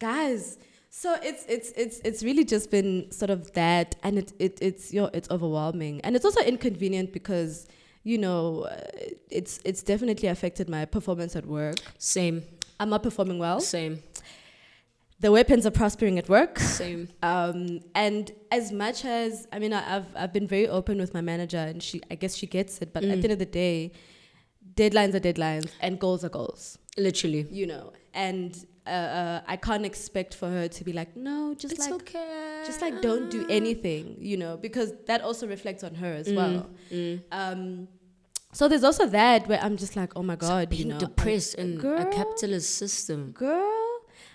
guys. 0.03 0.59
So 0.91 1.09
it's 1.23 1.43
it's 1.55 1.69
it's 1.83 1.97
it's 2.09 2.21
really 2.29 2.45
just 2.55 2.67
been 2.77 3.11
sort 3.11 3.31
of 3.37 3.41
that, 3.53 3.89
and 4.05 4.19
it 4.19 4.29
it 4.47 4.55
it's 4.69 4.93
yo, 4.97 5.05
it's 5.19 5.29
overwhelming, 5.31 5.95
and 6.05 6.11
it's 6.17 6.27
also 6.29 6.43
inconvenient 6.53 7.09
because 7.19 7.67
you 8.11 8.19
know 8.25 8.43
uh, 8.63 8.77
it's 9.31 9.53
it's 9.65 9.83
definitely 9.93 10.29
affected 10.37 10.67
my 10.69 10.85
performance 10.97 11.33
at 11.41 11.47
work. 11.47 11.77
Same, 11.99 12.37
I'm 12.79 12.91
not 12.91 13.03
performing 13.03 13.39
well. 13.47 13.61
same, 13.61 13.95
The 15.21 15.31
weapons 15.39 15.65
are 15.69 15.71
prospering 15.83 16.19
at 16.23 16.29
work. 16.29 16.59
same. 16.59 17.03
Um, 17.33 17.59
and 17.95 18.25
as 18.59 18.67
much 18.85 18.99
as 19.21 19.47
I 19.55 19.59
mean, 19.63 19.73
I, 19.73 19.83
I've 19.97 20.09
I've 20.21 20.33
been 20.39 20.49
very 20.57 20.69
open 20.79 20.99
with 20.99 21.13
my 21.15 21.23
manager, 21.33 21.63
and 21.71 21.79
she 21.83 21.97
I 22.11 22.17
guess 22.17 22.33
she 22.41 22.47
gets 22.59 22.73
it. 22.83 22.89
But 22.95 23.01
at 23.05 23.09
the 23.23 23.25
end 23.29 23.33
of 23.39 23.43
the 23.47 23.53
day, 23.65 23.93
deadlines 24.81 25.15
are 25.15 25.25
deadlines, 25.31 25.71
and 25.81 25.99
goals 25.99 26.23
are 26.27 26.33
goals. 26.41 26.63
Literally. 26.99 27.47
You 27.51 27.67
know, 27.73 27.85
and 28.13 28.53
uh, 28.87 28.91
uh, 28.91 29.41
I 29.47 29.57
can't 29.57 29.87
expect 29.87 30.35
for 30.35 30.49
her 30.49 30.69
to 30.69 30.85
be 30.85 30.93
like, 30.93 31.17
no, 31.17 31.55
just 31.55 31.75
It's 31.75 31.89
like 31.89 31.93
okay. 32.03 32.63
just 32.67 32.81
like 32.81 33.01
don't 33.01 33.31
do 33.31 33.47
anything, 33.49 34.17
you 34.19 34.37
know, 34.37 34.57
because 34.57 34.93
that 35.07 35.21
also 35.23 35.47
reflects 35.47 35.85
on 35.85 35.95
her 35.95 36.13
as 36.13 36.29
well. 36.33 36.69
Mm. 36.91 37.23
Um, 37.31 37.89
so 38.53 38.69
there's 38.69 38.85
also 38.85 39.07
that 39.07 39.49
where 39.49 39.61
I'm 39.63 39.77
just 39.77 39.97
like, 39.97 40.13
oh 40.17 40.23
my 40.23 40.37
god, 40.37 40.69
Being 40.69 40.83
you 40.89 40.93
know, 40.95 40.99
depressed 40.99 41.55
in 41.55 41.81
a 41.81 42.07
capitalist 42.07 42.75
system. 42.77 43.33
girl 43.33 43.82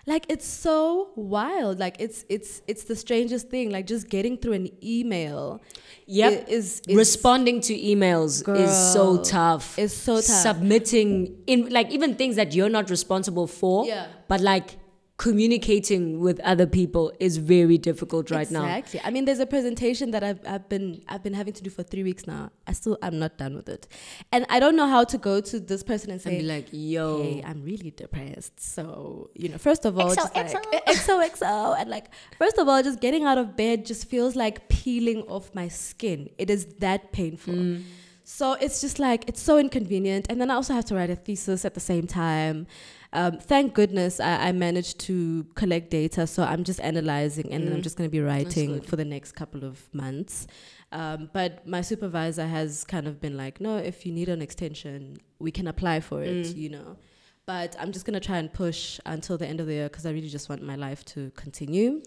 like 0.08 0.26
it's 0.30 0.48
so 0.48 1.10
wild 1.16 1.80
like 1.80 1.98
it's 2.00 2.26
it's 2.30 2.62
it's 2.66 2.86
the 2.86 2.96
strangest 2.96 3.50
thing 3.50 3.70
like 3.70 3.86
just 3.86 4.10
getting 4.10 4.38
through 4.38 4.54
an 4.54 4.70
email 4.84 5.62
Yep. 6.10 6.48
is, 6.48 6.82
is 6.88 6.96
responding 6.96 7.60
to 7.62 7.74
emails 7.78 8.48
is 8.58 8.94
so 8.94 9.22
tough. 9.22 9.78
it's 9.78 9.94
so 9.94 10.16
tough. 10.16 10.24
Submitting 10.24 11.36
in 11.48 11.68
like 11.70 11.92
even 11.92 12.16
things 12.16 12.38
that 12.38 12.56
you're 12.56 12.70
not 12.70 12.90
responsible 12.90 13.46
for. 13.46 13.86
Yeah. 13.86 14.08
But 14.30 14.40
like 14.40 14.78
communicating 15.18 16.20
with 16.20 16.40
other 16.42 16.68
people 16.68 17.12
is 17.20 17.38
very 17.38 17.78
difficult 17.78 18.30
right 18.30 18.50
now. 18.52 18.64
exactly. 18.66 19.02
I 19.04 19.10
mean 19.10 19.26
there's 19.26 19.40
a 19.40 19.48
presentation 19.48 20.12
that 20.12 20.24
I've, 20.24 20.40
I've 20.48 20.70
been 20.70 21.02
i've 21.08 21.24
been 21.24 21.34
having 21.34 21.54
to 21.54 21.64
do 21.64 21.72
for 21.72 21.82
three 21.82 22.04
weeks 22.04 22.28
now. 22.28 22.52
I 22.68 22.74
still 22.74 23.00
i'm 23.02 23.18
not 23.18 23.36
done 23.38 23.56
with 23.56 23.68
it. 23.68 23.88
And 24.32 24.46
i 24.50 24.60
don't 24.60 24.76
know 24.76 24.88
how 24.88 25.04
to 25.06 25.18
go 25.18 25.42
to 25.42 25.60
this 25.60 25.82
person 25.82 26.12
and 26.12 26.22
And 26.22 26.34
say 26.34 26.38
be 26.38 26.44
like, 26.44 26.68
yo, 26.72 27.24
hey 27.24 27.44
i'm 27.44 27.64
really 27.64 27.90
depressed. 27.90 28.60
So 28.60 29.32
you 29.34 29.50
know 29.50 29.58
first 29.58 29.86
of 29.86 29.98
all 29.98 30.14
just 30.14 30.36
like 30.36 30.52
XOXO. 30.52 31.30
xoxo 31.30 31.76
and 31.80 31.90
like 31.90 32.08
first 32.38 32.60
of 32.60 32.68
all 32.70 32.84
just 32.84 33.00
getting 33.02 33.24
out 33.24 33.40
of 33.40 33.58
bed 33.58 33.88
just 33.88 34.08
feels 34.08 34.36
like 34.36 34.70
peeling 34.70 35.24
off 35.24 35.54
my 35.56 35.68
skin. 35.68 36.30
It 36.38 36.52
is 36.52 36.66
that 36.86 37.12
painful. 37.12 37.56
Mm. 37.56 37.84
So 38.30 38.54
it's 38.54 38.82
just 38.82 39.00
like 39.00 39.24
it's 39.30 39.42
so 39.42 39.58
inconvenient, 39.58 40.26
and 40.30 40.40
then 40.42 40.52
I 40.52 40.56
also 40.56 40.74
have 40.74 40.84
to 40.86 40.96
write 40.96 41.10
a 41.10 41.16
thesis 41.16 41.64
at 41.64 41.74
the 41.76 41.80
same 41.80 42.06
time. 42.08 42.68
Um, 43.14 43.38
thank 43.40 43.74
goodness 43.74 44.20
I, 44.20 44.50
I 44.50 44.52
managed 44.52 45.00
to 45.08 45.46
collect 45.56 45.90
data, 45.92 46.28
so 46.28 46.44
I'm 46.44 46.66
just 46.66 46.82
analyzing, 46.82 47.54
and 47.54 47.66
then 47.66 47.72
I'm 47.74 47.80
Mm. 47.80 47.84
just 47.84 47.96
going 47.96 48.10
to 48.10 48.12
be 48.12 48.20
writing 48.20 48.82
for 48.82 48.98
the 48.98 49.06
next 49.06 49.32
couple 49.32 49.64
of 49.64 49.88
months. 49.94 50.46
Um, 50.92 51.30
but 51.32 51.66
my 51.66 51.80
supervisor 51.80 52.46
has 52.48 52.84
kind 52.84 53.08
of 53.08 53.22
been 53.22 53.38
like, 53.38 53.62
no, 53.62 53.78
if 53.78 54.06
you 54.06 54.12
need 54.12 54.28
an 54.28 54.42
extension, 54.42 55.18
we 55.40 55.50
can 55.50 55.66
apply 55.66 56.02
for 56.02 56.22
it, 56.22 56.48
Mm. 56.48 56.58
you 56.58 56.70
know. 56.70 56.98
But 57.46 57.78
I'm 57.80 57.94
just 57.94 58.06
gonna 58.06 58.20
try 58.20 58.40
and 58.40 58.52
push 58.52 59.00
until 59.06 59.38
the 59.38 59.48
end 59.48 59.62
of 59.62 59.68
the 59.68 59.74
year 59.80 59.88
because 59.88 60.06
I 60.06 60.12
really 60.12 60.28
just 60.28 60.50
want 60.50 60.62
my 60.64 60.76
life 60.76 61.06
to 61.16 61.32
continue. 61.38 62.02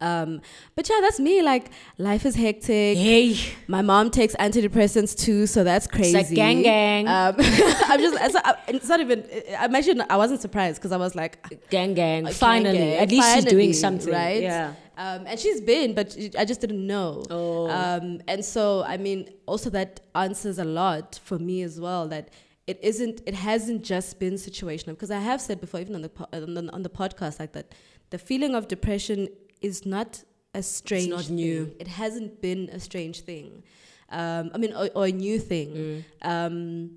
Um, 0.00 0.40
but 0.76 0.88
yeah, 0.88 0.98
that's 1.00 1.18
me. 1.18 1.42
Like 1.42 1.70
life 1.98 2.24
is 2.24 2.36
hectic. 2.36 2.96
Hey, 2.96 3.36
My 3.66 3.82
mom 3.82 4.10
takes 4.10 4.36
antidepressants 4.36 5.16
too, 5.18 5.46
so 5.46 5.64
that's 5.64 5.86
crazy. 5.88 6.16
it's 6.16 6.28
like 6.30 6.36
gang 6.36 6.62
gang, 6.62 7.08
Um, 7.08 7.34
I'm 7.38 7.98
just. 8.00 8.16
It's, 8.20 8.34
not- 8.34 8.60
it's 8.68 8.88
not 8.88 9.00
even. 9.00 9.24
I'm 9.58 9.74
actually. 9.74 10.00
I 10.08 10.16
wasn't 10.16 10.40
surprised 10.40 10.76
because 10.80 10.92
I 10.92 10.96
was 10.98 11.14
like, 11.16 11.42
gang 11.70 11.94
gang. 11.94 12.24
gang, 12.24 12.32
Finally, 12.32 12.78
gang. 12.78 12.98
at 12.98 13.10
least 13.10 13.34
she's 13.34 13.44
doing 13.44 13.72
something, 13.72 14.12
right? 14.12 14.40
Yeah. 14.42 14.74
um, 14.96 15.26
and 15.26 15.38
she's 15.38 15.60
been, 15.60 15.94
but 15.94 16.16
I 16.38 16.44
just 16.44 16.60
didn't 16.60 16.86
know. 16.86 17.24
Oh. 17.30 17.68
Um, 17.68 18.20
and 18.28 18.44
so, 18.44 18.84
I 18.84 18.98
mean, 18.98 19.28
also 19.46 19.68
that 19.70 20.00
answers 20.14 20.58
a 20.58 20.64
lot 20.64 21.18
for 21.24 21.38
me 21.40 21.62
as 21.62 21.80
well. 21.80 22.06
That 22.08 22.30
it 22.68 22.78
isn't, 22.82 23.22
it 23.26 23.34
hasn't 23.34 23.82
just 23.82 24.20
been 24.20 24.34
situational 24.34 24.88
because 24.96 25.10
I 25.10 25.18
have 25.18 25.40
said 25.40 25.60
before, 25.60 25.80
even 25.80 25.94
on 25.96 26.02
the 26.02 26.08
po- 26.08 26.28
on 26.32 26.54
the, 26.54 26.72
on 26.72 26.82
the 26.84 26.90
podcast, 26.90 27.40
like 27.40 27.52
that, 27.52 27.72
the 28.10 28.18
feeling 28.18 28.54
of 28.54 28.68
depression 28.68 29.28
is 29.60 29.84
not 29.86 30.24
a 30.54 30.62
strange. 30.62 31.12
it's 31.12 31.28
not 31.28 31.30
new. 31.30 31.66
thing. 31.66 31.76
It 31.80 31.88
hasn't 31.88 32.40
been 32.40 32.68
a 32.72 32.80
strange 32.80 33.20
thing. 33.20 33.62
Um, 34.10 34.50
I 34.54 34.58
mean, 34.58 34.72
or, 34.72 34.88
or 34.94 35.06
a 35.06 35.12
new 35.12 35.38
thing. 35.38 36.04
Mm. 36.22 36.28
Um, 36.28 36.90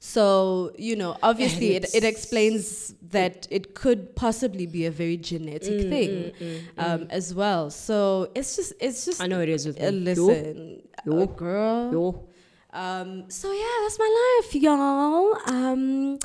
so 0.00 0.72
you 0.76 0.96
know, 0.96 1.16
obviously, 1.22 1.76
it, 1.76 1.94
it 1.94 2.02
explains 2.02 2.92
that 3.10 3.46
it 3.50 3.74
could 3.74 4.16
possibly 4.16 4.66
be 4.66 4.86
a 4.86 4.90
very 4.90 5.16
genetic 5.16 5.78
Mm, 5.86 5.88
thing 5.88 6.10
mm, 6.10 6.34
mm, 6.40 6.60
um, 6.76 7.00
mm. 7.02 7.10
as 7.10 7.32
well. 7.32 7.70
So 7.70 8.28
it's 8.34 8.56
just, 8.56 8.72
it's 8.80 9.04
just. 9.04 9.22
I 9.22 9.28
know 9.28 9.40
it 9.40 9.48
is 9.48 9.64
with 9.64 9.78
me. 9.78 9.86
Uh, 9.86 9.90
listen, 9.92 10.82
Yo. 11.06 11.22
uh, 11.22 11.26
girl. 11.26 11.92
Yo, 11.92 12.00
yo. 12.00 12.28
Um, 12.72 13.28
so 13.28 13.52
yeah, 13.52 13.64
that's 13.82 13.98
my 13.98 14.40
life, 14.40 14.54
y'all. 14.54 15.36
Um, 15.46 16.18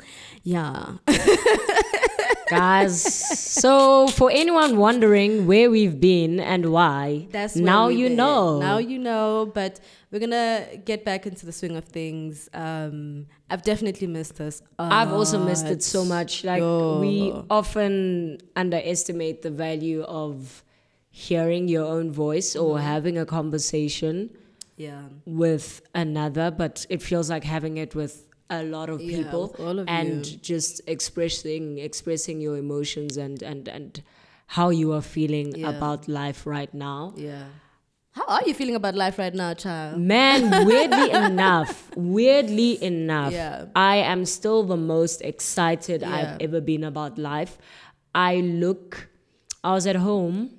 yeah. 0.44 0.94
guys. 2.48 3.02
so 3.02 4.06
for 4.08 4.30
anyone 4.30 4.76
wondering 4.78 5.46
where 5.46 5.70
we've 5.70 6.00
been 6.00 6.40
and 6.40 6.72
why, 6.72 7.26
That's 7.30 7.56
now 7.56 7.88
you 7.88 8.08
been. 8.08 8.16
know. 8.16 8.58
Now 8.60 8.78
you 8.78 8.98
know. 8.98 9.50
But 9.52 9.80
we're 10.10 10.20
gonna 10.20 10.66
get 10.84 11.04
back 11.04 11.26
into 11.26 11.44
the 11.44 11.52
swing 11.52 11.76
of 11.76 11.84
things. 11.84 12.48
Um, 12.54 13.26
I've 13.50 13.62
definitely 13.62 14.06
missed 14.06 14.36
this. 14.36 14.62
I've 14.78 15.12
also 15.12 15.38
missed 15.44 15.66
it 15.66 15.82
so 15.82 16.04
much. 16.04 16.44
Like 16.44 16.62
we 16.62 17.32
often 17.50 18.38
underestimate 18.56 19.42
the 19.42 19.50
value 19.50 20.02
of 20.02 20.64
hearing 21.10 21.68
your 21.68 21.84
own 21.86 22.10
voice 22.12 22.54
or 22.56 22.76
Mm-hmm. 22.76 22.86
having 22.86 23.18
a 23.18 23.26
conversation 23.26 24.30
Yeah. 24.78 25.02
with 25.26 25.82
another, 25.94 26.50
but 26.50 26.86
it 26.88 27.02
feels 27.02 27.28
like 27.28 27.44
having 27.44 27.76
it 27.78 27.94
with 27.94 28.24
a 28.50 28.62
lot 28.62 28.88
of 28.88 29.00
Yeah, 29.02 29.16
people 29.18 29.44
of 29.58 29.86
and 29.88 30.24
you. 30.26 30.38
just 30.38 30.80
expressing 30.86 31.78
expressing 31.78 32.40
your 32.40 32.56
emotions 32.56 33.16
and 33.18 33.42
and 33.42 33.68
and 33.68 34.02
how 34.56 34.70
you 34.70 34.92
are 34.94 35.02
feeling 35.02 35.48
Yeah. 35.54 35.68
about 35.76 36.08
life 36.08 36.46
right 36.46 36.72
now. 36.72 37.12
Yeah. 37.16 37.44
How 38.12 38.24
are 38.34 38.42
you 38.46 38.54
feeling 38.54 38.74
about 38.74 38.94
life 38.94 39.18
right 39.18 39.34
now, 39.34 39.52
child? 39.54 40.00
Man, 40.00 40.66
weirdly 40.70 41.10
enough, 41.10 41.90
weirdly 41.96 42.82
enough, 42.82 43.32
Yeah. 43.32 43.66
I 43.76 43.96
am 43.96 44.24
still 44.24 44.62
the 44.64 44.76
most 44.94 45.20
excited 45.22 46.00
Yeah. 46.00 46.14
I've 46.16 46.36
ever 46.40 46.60
been 46.60 46.84
about 46.84 47.18
life. 47.18 47.58
I 48.14 48.36
look, 48.64 49.08
I 49.62 49.74
was 49.74 49.86
at 49.86 49.96
home. 49.96 50.50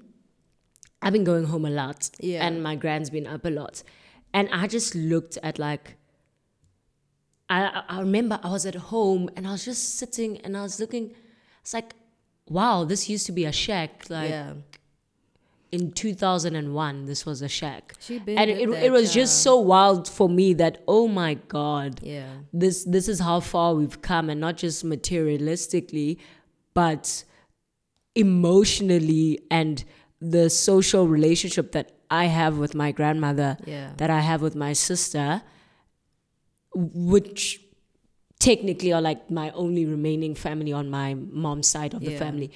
I've 1.02 1.14
been 1.14 1.24
going 1.24 1.46
home 1.46 1.66
a 1.66 1.70
lot, 1.70 2.10
Yeah. 2.20 2.46
and 2.46 2.62
my 2.62 2.76
grand's 2.76 3.10
been 3.10 3.26
up 3.28 3.46
a 3.46 3.50
lot, 3.50 3.84
and 4.34 4.50
I 4.52 4.68
just 4.68 4.96
looked 4.96 5.38
at 5.44 5.60
like. 5.60 5.96
I 7.50 7.84
I- 7.90 8.00
remember 8.00 8.40
I 8.44 8.50
was 8.52 8.66
at 8.66 8.76
home 8.76 9.30
and 9.36 9.48
I 9.48 9.52
was 9.52 9.66
just 9.66 9.98
sitting 9.98 10.38
and 10.42 10.56
I 10.56 10.62
was 10.62 10.80
looking. 10.80 11.16
It's 11.62 11.74
like, 11.74 11.94
wow, 12.48 12.84
this 12.84 13.10
used 13.10 13.26
to 13.26 13.32
be 13.32 13.46
a 13.46 13.52
shack. 13.52 14.10
Like 14.10 14.30
yeah. 14.30 14.54
in 15.72 15.92
2001, 15.92 17.06
this 17.06 17.26
was 17.26 17.42
a 17.42 17.48
shack 17.48 17.94
and 18.10 18.30
it, 18.52 18.70
that, 18.70 18.84
it 18.84 18.92
was 18.92 19.14
just 19.14 19.42
so 19.44 19.58
wild 19.58 20.08
for 20.08 20.30
me 20.30 20.54
that 20.54 20.84
oh 20.88 21.08
my 21.08 21.36
god 21.48 22.00
Yeah. 22.04 22.28
this 22.54 22.84
this 22.86 23.08
is 23.08 23.20
how 23.20 23.40
far 23.40 23.76
we've 23.76 24.02
come 24.02 24.30
and 24.30 24.40
not 24.40 24.58
just 24.58 24.84
materialistically 24.84 26.18
but 26.74 27.24
emotionally 28.16 29.40
and 29.52 29.84
the 30.20 30.50
social 30.50 31.08
relationship 31.08 31.72
that 31.74 31.92
i 32.12 32.26
have 32.26 32.58
with 32.58 32.74
my 32.76 32.92
grandmother 32.92 33.58
Yeah. 33.66 33.92
that 33.98 34.10
i 34.10 34.20
have 34.20 34.42
with 34.42 34.56
my 34.56 34.74
sister 34.74 35.42
which 36.74 37.62
technically 38.40 38.94
are 38.94 39.02
like 39.02 39.30
my 39.30 39.52
only 39.52 39.86
remaining 39.86 40.36
family 40.36 40.72
on 40.72 40.90
my 40.90 41.14
mom's 41.16 41.68
side 41.68 41.94
of 41.94 42.02
the 42.02 42.16
family 42.18 42.52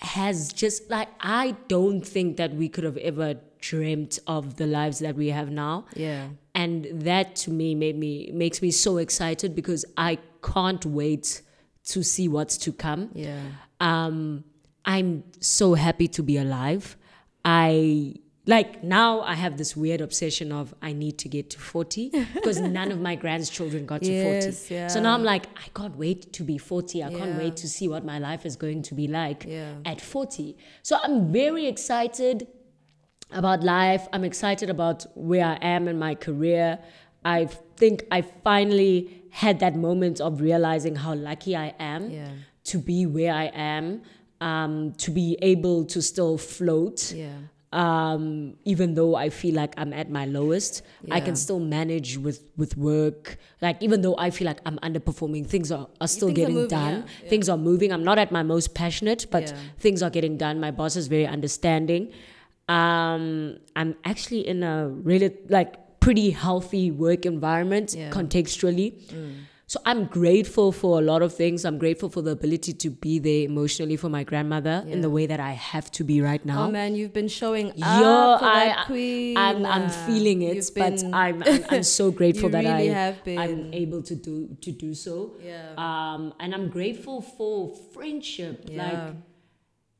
has 0.00 0.52
just 0.52 0.90
like 0.90 1.08
I 1.20 1.56
don't 1.68 2.02
think 2.02 2.36
that 2.36 2.52
we 2.54 2.68
could 2.68 2.82
have 2.84 2.96
ever 2.96 3.36
dreamt 3.60 4.18
of 4.26 4.56
the 4.56 4.66
lives 4.66 4.98
that 4.98 5.14
we 5.16 5.28
have 5.28 5.50
now 5.50 5.86
Yeah. 5.94 6.28
and 6.54 6.86
that 6.92 7.36
to 7.36 7.50
me 7.50 7.74
made 7.74 7.96
me 7.96 8.30
makes 8.32 8.60
me 8.60 8.70
so 8.70 8.98
excited 8.98 9.54
because 9.54 9.84
I 9.96 10.18
can't 10.42 10.84
wait 10.84 11.42
to 11.86 12.02
see 12.02 12.28
what's 12.28 12.56
to 12.58 12.72
come 12.72 13.10
Yeah. 13.14 13.40
um, 13.80 14.44
I'm 14.84 15.24
so 15.40 15.74
happy 15.74 16.08
to 16.08 16.22
be 16.22 16.36
alive. 16.36 16.96
I 17.44 18.16
like 18.46 18.84
now 18.84 19.20
I 19.22 19.34
have 19.34 19.56
this 19.56 19.74
weird 19.74 20.00
obsession 20.00 20.52
of 20.52 20.74
I 20.82 20.92
need 20.92 21.16
to 21.18 21.28
get 21.28 21.50
to 21.50 21.58
40 21.58 22.10
because 22.34 22.60
none 22.60 22.92
of 22.92 23.00
my 23.00 23.14
grandchildren 23.14 23.86
got 23.86 24.02
to 24.02 24.12
Yes, 24.12 24.60
40. 24.68 24.74
yeah. 24.74 24.88
So 24.88 25.00
now 25.00 25.14
I'm 25.14 25.24
like, 25.24 25.46
I 25.56 25.68
can't 25.74 25.96
wait 25.96 26.32
to 26.34 26.42
be 26.42 26.58
40. 26.58 27.02
I 27.02 27.10
can't 27.12 27.38
wait 27.38 27.56
to 27.58 27.68
see 27.68 27.88
what 27.88 28.04
my 28.04 28.18
life 28.18 28.44
is 28.44 28.56
going 28.56 28.82
to 28.82 28.94
be 28.94 29.06
like 29.08 29.44
Yeah. 29.48 29.74
at 29.86 30.00
40. 30.00 30.56
So 30.82 30.98
I'm 31.02 31.32
very 31.32 31.66
excited 31.66 32.46
about 33.30 33.62
life. 33.62 34.06
I'm 34.12 34.24
excited 34.24 34.68
about 34.70 35.06
where 35.14 35.46
I 35.46 35.58
am 35.62 35.88
in 35.88 35.98
my 35.98 36.14
career. 36.14 36.78
I 37.24 37.46
think 37.76 38.04
I 38.10 38.20
finally 38.20 39.22
had 39.30 39.60
that 39.60 39.74
moment 39.74 40.20
of 40.20 40.40
realizing 40.42 40.96
how 40.96 41.14
lucky 41.14 41.56
I 41.56 41.74
am 41.80 42.10
Yeah. 42.10 42.28
to 42.64 42.78
be 42.78 43.06
where 43.06 43.32
I 43.32 43.46
am, 43.54 44.02
um, 44.40 44.92
to 44.98 45.10
be 45.10 45.38
able 45.40 45.86
to 45.86 46.02
still 46.02 46.36
float. 46.36 47.12
Yeah. 47.12 47.32
Um, 47.74 48.54
even 48.64 48.94
though 48.94 49.14
I 49.16 49.30
feel 49.30 49.54
like 49.56 49.74
I'm 49.76 49.92
at 49.92 50.08
my 50.08 50.26
lowest, 50.26 50.82
I 51.10 51.20
can 51.20 51.34
still 51.44 51.58
manage 51.58 52.10
with 52.26 52.38
with 52.56 52.76
work. 52.76 53.36
Like 53.60 53.76
even 53.86 53.98
though 54.02 54.14
I 54.26 54.30
feel 54.30 54.46
like 54.46 54.60
I'm 54.64 54.78
underperforming, 54.88 55.46
things 55.54 55.72
are, 55.72 55.88
are 56.00 56.06
still 56.06 56.28
Things 56.28 56.38
are 56.38 56.42
getting 56.42 56.54
moving, 56.54 56.68
done. 56.78 56.94
yeah, 56.94 57.06
yeah. 57.24 57.28
Things 57.32 57.48
are 57.48 57.56
moving. 57.70 57.90
I'm 57.92 58.04
not 58.10 58.18
at 58.24 58.30
my 58.38 58.44
most 58.54 58.74
passionate, 58.74 59.26
but 59.30 59.44
Yeah. 59.50 59.58
things 59.84 60.02
are 60.06 60.10
getting 60.18 60.36
done. 60.44 60.60
My 60.60 60.70
boss 60.70 60.94
is 60.96 61.08
very 61.08 61.26
understanding. 61.26 62.12
Um, 62.68 63.58
I'm 63.76 63.96
actually 64.04 64.46
in 64.46 64.62
a 64.62 64.88
really 64.88 65.30
like 65.48 65.74
pretty 66.00 66.30
healthy 66.30 66.90
work 66.90 67.26
environment 67.26 67.94
Yeah. 67.98 68.10
contextually. 68.10 68.86
So 69.74 69.80
I'm 69.84 70.04
grateful 70.04 70.70
for 70.70 71.00
a 71.00 71.02
lot 71.02 71.20
of 71.20 71.34
things. 71.34 71.64
I'm 71.64 71.78
grateful 71.78 72.08
for 72.08 72.22
the 72.22 72.30
ability 72.30 72.74
to 72.74 72.90
be 72.90 73.18
there 73.18 73.42
emotionally 73.42 73.96
for 73.96 74.08
my 74.08 74.22
grandmother 74.22 74.84
in 74.86 75.00
the 75.00 75.10
way 75.10 75.26
that 75.26 75.40
I 75.40 75.50
have 75.50 75.90
to 75.98 76.04
be 76.04 76.20
right 76.20 76.44
now. 76.46 76.66
Oh 76.66 76.70
man, 76.70 76.94
you've 76.94 77.12
been 77.12 77.26
showing 77.26 77.70
up 77.82 78.00
Yo, 78.00 78.38
I- 78.46 78.84
queen. 78.86 79.36
I'm, 79.36 79.66
I'm 79.66 79.90
feeling 79.90 80.42
it, 80.42 80.54
You've 80.54 80.70
but 80.76 80.94
been- 81.00 81.12
I'm, 81.12 81.42
I'm 81.42 81.64
I'm 81.70 81.82
so 82.00 82.12
grateful 82.12 82.50
that 82.50 82.62
really 82.62 82.88
I 82.90 82.92
have 82.92 83.24
been. 83.24 83.36
I'm 83.36 83.74
able 83.74 84.00
to 84.04 84.14
do 84.14 84.56
to 84.60 84.70
do 84.70 84.94
so. 84.94 85.32
Yeah. 85.42 85.74
Um, 85.76 86.34
and 86.38 86.54
I'm 86.54 86.68
grateful 86.68 87.20
for 87.20 87.74
friendship. 87.94 88.66
Yeah. 88.68 88.84
Like 88.84 89.14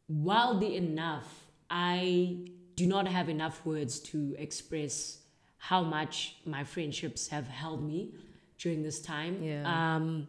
wildly 0.07 0.77
enough, 0.77 1.27
I 1.69 2.47
do 2.77 2.87
not 2.87 3.09
have 3.09 3.29
enough 3.29 3.67
words 3.67 3.99
to 4.13 4.37
express 4.39 5.19
how 5.57 5.83
much 5.83 6.37
my 6.47 6.63
friendships 6.63 7.27
have 7.35 7.49
held 7.49 7.83
me 7.83 8.15
during 8.65 8.83
this 8.83 8.99
time. 9.01 9.35
Yeah. 9.43 9.63
Um, 9.77 10.27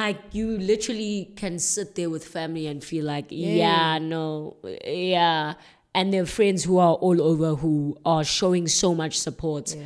like 0.00 0.18
you 0.38 0.46
literally 0.72 1.32
can 1.42 1.58
sit 1.58 1.88
there 1.96 2.10
with 2.14 2.24
family 2.24 2.66
and 2.68 2.78
feel 2.84 3.04
like, 3.14 3.26
Yeah. 3.30 3.54
yeah, 3.64 3.98
no, 3.98 4.56
yeah. 4.86 5.54
And 5.98 6.12
their 6.14 6.26
friends 6.26 6.62
who 6.68 6.78
are 6.78 6.94
all 7.06 7.20
over 7.30 7.50
who 7.62 7.96
are 8.04 8.22
showing 8.22 8.68
so 8.68 8.94
much 8.94 9.14
support. 9.18 9.74
Yeah. 9.74 9.82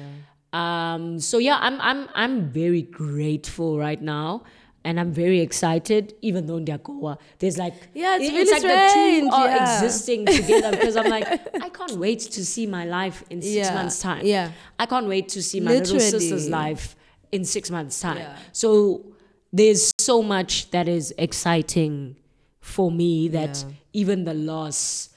Um, 0.62 1.18
so 1.20 1.38
yeah, 1.38 1.56
I'm 1.66 1.76
I'm 1.80 2.00
I'm 2.14 2.34
very 2.62 2.82
grateful 2.82 3.78
right 3.86 4.02
now. 4.02 4.42
And 4.86 5.00
I'm 5.00 5.12
very 5.14 5.40
excited, 5.40 6.12
even 6.20 6.44
though 6.46 6.60
Ndiakoa, 6.60 7.16
there's 7.38 7.56
like 7.56 7.72
Yeah, 7.94 8.16
it's 8.20 8.26
it- 8.28 8.34
really 8.36 8.52
like 8.56 8.62
the 8.62 8.88
strange, 8.90 9.30
two 9.30 9.34
are 9.34 9.46
yeah. 9.48 9.62
existing 9.82 10.26
together 10.26 10.70
because 10.76 10.96
I'm 11.00 11.08
like, 11.16 11.26
I 11.66 11.70
can't 11.70 11.96
wait 12.06 12.20
to 12.36 12.44
see 12.44 12.66
my 12.66 12.84
life 12.98 13.24
in 13.30 13.40
six 13.40 13.54
Yeah, 13.68 13.74
months' 13.78 13.98
time. 14.08 14.26
yeah. 14.26 14.50
I 14.78 14.84
can't 14.84 15.08
wait 15.14 15.26
to 15.36 15.40
see 15.42 15.60
my 15.60 15.70
little 15.78 15.98
sister's 15.98 16.50
life 16.50 16.86
in 17.34 17.44
six 17.44 17.70
months' 17.70 17.98
time. 18.00 18.18
Yeah. 18.18 18.36
So 18.52 18.68
there's 19.52 19.92
so 19.98 20.22
much 20.22 20.70
that 20.70 20.86
is 20.88 21.12
exciting 21.18 22.16
for 22.60 22.90
me 22.90 23.28
that 23.28 23.54
Yeah. 23.66 23.74
even 24.02 24.24
the 24.24 24.34
loss, 24.34 25.10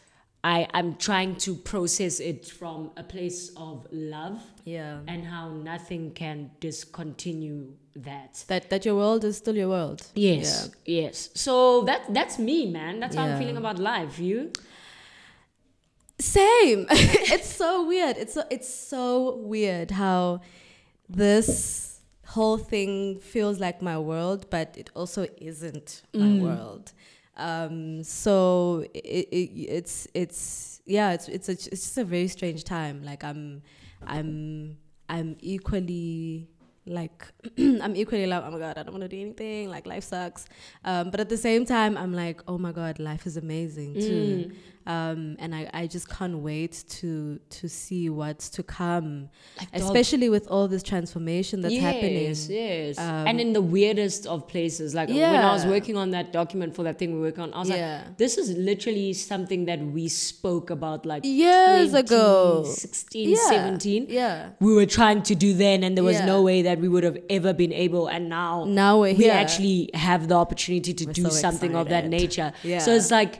I, 0.44 0.68
I'm 0.78 0.96
trying 0.96 1.36
to 1.46 1.56
process 1.56 2.20
it 2.20 2.46
from 2.60 2.92
a 2.98 3.04
place 3.04 3.52
of 3.58 3.88
love 3.92 4.40
Yeah. 4.66 5.00
and 5.08 5.26
how 5.26 5.50
nothing 5.72 6.12
can 6.14 6.52
discontinue 6.60 7.74
that. 7.96 8.44
That 8.48 8.70
that 8.70 8.86
your 8.86 8.96
world 8.96 9.24
is 9.24 9.38
still 9.38 9.56
your 9.56 9.70
world. 9.70 10.00
Yes, 10.16 10.70
yes. 10.86 11.30
So 11.34 11.82
that 11.90 12.02
that's 12.14 12.38
me, 12.38 12.58
man. 12.80 13.00
That's 13.02 13.16
how 13.16 13.26
I'm 13.26 13.38
feeling 13.40 13.58
about 13.58 13.80
life. 13.80 14.20
You? 14.20 14.52
Same. 16.20 16.86
it's 17.34 17.48
so 17.56 17.86
weird. 17.88 18.18
It's 18.18 18.34
so 18.34 18.44
it's 18.50 18.72
so 18.74 19.36
weird 19.38 19.92
how 19.92 20.42
this 21.10 21.87
whole 22.28 22.58
thing 22.58 23.20
feels 23.20 23.60
like 23.60 23.82
my 23.82 23.98
world, 23.98 24.50
but 24.50 24.76
it 24.78 24.90
also 24.96 25.28
isn't 25.38 26.04
my 26.13 26.40
world. 26.44 26.92
Um, 27.38 28.04
so 28.04 28.84
it, 28.94 29.28
it, 29.32 29.50
it's 29.78 30.08
it's 30.13 30.82
yeah, 30.86 31.13
it's 31.13 31.28
it's 31.30 31.50
a, 31.50 31.54
it's 31.54 31.68
just 31.70 31.98
a 31.98 32.04
very 32.04 32.28
strange 32.28 32.63
time. 32.63 33.04
Like 33.04 33.24
I'm 33.24 33.62
I'm 34.06 34.78
I'm 35.08 35.38
equally 35.40 36.50
like 36.86 37.26
I'm 37.58 37.96
equally 37.96 38.26
like 38.28 38.44
oh 38.46 38.52
my 38.52 38.60
god 38.60 38.78
I 38.78 38.84
don't 38.84 38.94
want 38.94 39.04
to 39.04 39.08
do 39.10 39.22
anything. 39.22 39.70
Like 39.70 39.86
life 39.88 40.04
sucks. 40.04 40.46
Um, 40.84 41.10
but 41.12 41.20
at 41.20 41.30
the 41.30 41.38
same 41.38 41.66
time 41.66 41.98
I'm 41.98 42.13
like 42.13 42.42
oh 42.48 42.58
my 42.58 42.72
god 42.72 43.00
life 43.00 43.26
is 43.26 43.38
amazing 43.38 43.94
too 43.96 44.52
um, 44.88 45.36
and 45.39 45.54
I, 45.54 45.69
I 45.73 45.88
just 45.88 46.08
can't 46.10 46.38
wait 46.39 46.73
to 46.97 47.39
to 47.60 47.67
see 47.67 48.10
what's 48.10 48.47
to 48.58 48.63
come 48.63 49.30
Like, 49.60 49.67
especially 49.73 50.30
with 50.30 50.47
all 50.47 50.67
this 50.69 50.82
transformation 50.82 51.62
that's 51.62 51.76
happening 51.78 52.23
Yes, 52.28 52.50
yes. 52.50 52.97
Um, 52.97 53.28
and 53.28 53.39
in 53.41 53.52
the 53.54 53.62
weirdest 53.62 54.26
of 54.28 54.47
places. 54.47 54.95
Like 54.95 55.10
when 55.10 55.36
I 55.50 55.52
was 55.54 55.65
working 55.65 55.97
on 55.97 56.12
that 56.12 56.32
document 56.32 56.73
for 56.76 56.84
that 56.84 56.97
thing 57.00 57.12
we 57.13 57.19
were 57.19 57.26
working 57.28 57.43
on, 57.43 57.54
I 57.54 57.60
was 57.60 57.69
Yeah. 57.69 58.04
like, 58.06 58.17
this 58.17 58.38
is 58.38 58.47
literally 58.58 59.12
something 59.13 59.65
that 59.65 59.80
we 59.82 60.08
spoke 60.08 60.69
about 60.69 61.06
like 61.06 61.23
Years 61.26 61.93
ago. 61.93 62.63
16, 62.65 63.30
Yeah. 63.30 63.36
17. 63.50 64.06
yeah 64.10 64.50
We 64.60 64.73
were 64.73 64.86
trying 64.86 65.21
to 65.23 65.36
do 65.36 65.54
then, 65.54 65.84
and 65.84 65.97
there 65.97 66.04
was 66.04 66.19
Yeah. 66.19 66.26
no 66.34 66.41
way 66.41 66.62
that 66.62 66.80
we 66.80 66.88
would 66.88 67.04
have 67.04 67.17
ever 67.30 67.52
been 67.54 67.73
able. 67.73 68.08
And 68.08 68.30
now, 68.30 68.63
Now 68.65 69.02
we 69.02 69.13
here. 69.13 69.34
actually 69.34 69.89
have 69.93 70.28
the 70.30 70.36
opportunity 70.36 70.93
to 70.93 71.06
We're 71.06 71.13
do 71.13 71.23
so 71.23 71.30
something 71.30 71.76
of 71.76 71.89
that 71.89 72.08
nature. 72.08 72.54
Yeah. 72.63 72.80
So 72.80 72.93
it's 72.95 73.12
like, 73.12 73.39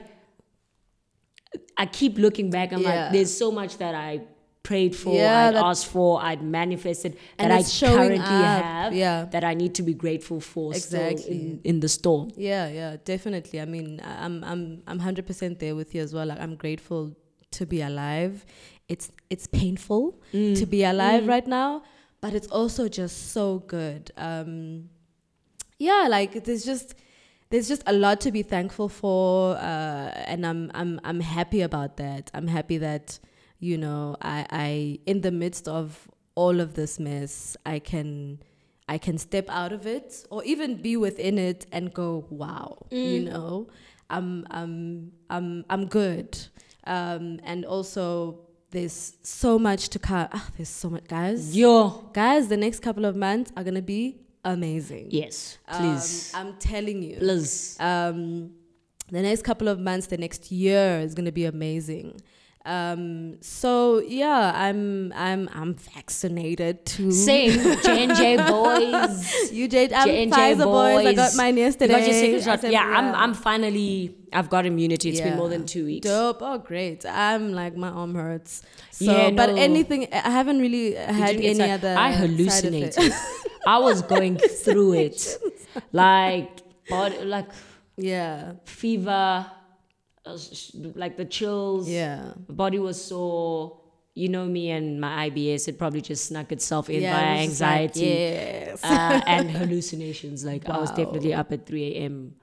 I 1.78 1.86
keep 1.86 2.18
looking 2.18 2.50
back. 2.50 2.72
I'm 2.72 2.82
Yeah. 2.82 2.88
like, 3.04 3.12
there's 3.12 3.34
so 3.36 3.50
much 3.52 3.78
that 3.78 3.94
I 3.94 4.20
prayed 4.64 4.94
for, 4.94 5.14
Yeah, 5.14 5.48
I'd 5.48 5.54
asked 5.54 5.86
for, 5.86 6.20
I'd 6.22 6.42
manifested 6.42 7.16
that 7.38 7.50
I 7.50 7.62
currently 7.62 8.18
up. 8.18 8.62
have. 8.64 8.94
Yeah. 8.94 9.24
That 9.30 9.44
I 9.44 9.54
need 9.54 9.74
to 9.76 9.82
be 9.82 9.94
grateful 9.94 10.40
for. 10.40 10.74
Exactly. 10.74 11.30
in, 11.30 11.60
in 11.64 11.80
the 11.80 11.88
storm. 11.88 12.30
Yeah, 12.36 12.68
yeah, 12.68 12.96
definitely. 13.04 13.60
I 13.60 13.64
mean, 13.64 14.00
I'm 14.04 14.44
I'm 14.44 14.82
I'm 14.86 14.98
hundred 14.98 15.26
percent 15.26 15.58
there 15.60 15.74
with 15.74 15.94
you 15.94 16.02
as 16.02 16.12
well. 16.12 16.26
Like 16.26 16.40
I'm 16.40 16.56
grateful 16.56 17.14
to 17.52 17.64
be 17.64 17.80
alive. 17.80 18.44
It's 18.88 19.10
it's 19.30 19.46
painful 19.46 20.18
to 20.32 20.66
be 20.66 20.82
alive 20.84 21.26
right 21.26 21.46
now, 21.46 21.82
but 22.20 22.34
it's 22.34 22.48
also 22.48 22.88
just 22.88 23.32
so 23.32 23.60
good. 23.66 24.10
Um, 24.16 24.90
yeah, 25.78 26.08
like 26.10 26.44
there's 26.44 26.64
just 26.64 26.94
there's 27.50 27.68
just 27.68 27.82
a 27.86 27.92
lot 27.92 28.20
to 28.22 28.32
be 28.32 28.42
thankful 28.42 28.88
for, 28.88 29.56
uh, 29.56 30.12
and 30.26 30.46
I'm 30.46 30.70
I'm 30.74 31.00
I'm 31.04 31.20
happy 31.20 31.62
about 31.62 31.96
that. 31.96 32.30
I'm 32.34 32.46
happy 32.46 32.78
that 32.78 33.18
you 33.58 33.78
know 33.78 34.16
I 34.20 34.46
I 34.50 34.98
in 35.06 35.22
the 35.22 35.30
midst 35.30 35.68
of 35.68 36.08
all 36.34 36.60
of 36.60 36.74
this 36.74 37.00
mess, 37.00 37.56
I 37.66 37.78
can 37.78 38.38
I 38.88 38.98
can 38.98 39.18
step 39.18 39.46
out 39.50 39.72
of 39.72 39.86
it 39.86 40.24
or 40.30 40.44
even 40.44 40.76
be 40.76 40.96
within 40.96 41.38
it 41.38 41.66
and 41.72 41.92
go, 41.92 42.26
wow, 42.30 42.86
you 42.90 43.20
know, 43.24 43.68
I'm 44.08 44.46
I'm 44.50 45.12
I'm 45.30 45.64
I'm 45.68 45.86
good. 45.86 46.38
Um, 46.84 47.40
and 47.44 47.64
also 47.64 48.40
there's 48.70 49.16
so 49.22 49.58
much 49.58 49.88
to 49.90 49.98
come. 49.98 50.28
Ah, 50.32 50.48
there's 50.56 50.68
so 50.68 50.90
much, 50.90 51.06
guys. 51.08 51.56
Yo. 51.56 52.10
Guys, 52.12 52.48
the 52.48 52.56
next 52.56 52.80
couple 52.80 53.04
of 53.04 53.16
months 53.16 53.50
are 53.56 53.64
gonna 53.64 53.82
be 53.82 54.20
amazing. 54.44 55.08
Yes. 55.10 55.58
Um, 55.68 55.80
Please. 55.80 56.32
I'm 56.34 56.54
telling 56.56 57.02
you. 57.02 57.16
Please. 57.16 57.76
Um, 57.80 58.52
the 59.10 59.22
next 59.22 59.42
couple 59.42 59.68
of 59.68 59.78
months, 59.80 60.06
the 60.08 60.18
next 60.18 60.52
year 60.52 61.00
is 61.00 61.14
gonna 61.14 61.32
be 61.32 61.46
amazing. 61.46 62.20
Um, 62.68 63.38
so 63.40 63.98
yeah, 64.00 64.52
I'm 64.54 65.12
I'm 65.16 65.48
I'm 65.52 65.74
vaccinated 65.74 66.84
too. 66.84 67.10
Same. 67.10 67.52
J&J 67.82 68.36
boys. 68.48 69.50
You 69.52 69.68
Jade, 69.68 69.92
I'm 69.92 70.06
J&J 70.06 70.30
Pfizer 70.30 70.64
boys. 70.64 71.06
I 71.06 71.14
got 71.14 71.28
boys. 71.30 71.36
mine 71.36 71.56
You 71.56 71.62
yesterday. 71.64 71.94
got 71.94 72.02
your 72.06 72.12
second 72.12 72.42
shot. 72.44 72.58
Assembly 72.58 72.72
Yeah, 72.74 72.84
I'm. 72.98 73.14
I'm 73.14 73.34
finally, 73.34 74.16
I've 74.32 74.50
got 74.50 74.66
immunity. 74.66 75.08
It's 75.10 75.20
been 75.20 75.36
more 75.36 75.48
than 75.48 75.64
two 75.64 75.86
weeks. 75.86 76.06
Dope. 76.06 76.38
Oh, 76.42 76.58
great. 76.58 77.06
I'm 77.06 77.52
like 77.52 77.74
my 77.76 77.88
arm 77.88 78.14
hurts. 78.14 78.62
So, 78.90 79.04
Yeah, 79.04 79.30
but 79.30 79.50
anything, 79.50 80.08
I 80.12 80.28
haven't 80.30 80.58
really 80.60 80.94
had 80.94 81.36
any 81.36 81.54
side- 81.54 81.70
other. 81.70 81.94
I 81.96 82.12
hallucinated. 82.12 83.12
I 83.66 83.78
was 83.78 84.02
going 84.02 84.36
through 84.38 84.92
it. 84.94 85.38
Like, 85.92 86.50
body, 86.88 87.18
like 87.24 87.46
yeah. 87.96 88.54
fever, 88.64 89.46
like 90.94 91.16
the 91.16 91.24
chills. 91.24 91.88
Yeah. 91.88 92.32
Body 92.48 92.78
was 92.78 93.02
sore. 93.02 93.80
You 94.14 94.28
know 94.28 94.46
me 94.46 94.70
and 94.70 95.00
my 95.00 95.30
IBS, 95.30 95.68
it 95.68 95.78
probably 95.78 96.00
just 96.00 96.24
snuck 96.26 96.50
itself 96.50 96.90
in 96.90 97.02
yeah. 97.02 97.12
by 97.12 97.20
it 97.20 97.46
just 97.46 97.60
like, 97.60 97.70
anxiety 97.70 98.00
yes. 98.00 98.82
uh, 98.82 99.20
and 99.26 99.48
hallucinations. 99.48 100.44
Like, 100.44 100.68
I 100.68 100.78
was 100.78 100.90
definitely 100.90 101.34
up 101.34 101.52
at 101.52 101.66
3 101.66 101.94
a.m. 101.94 102.34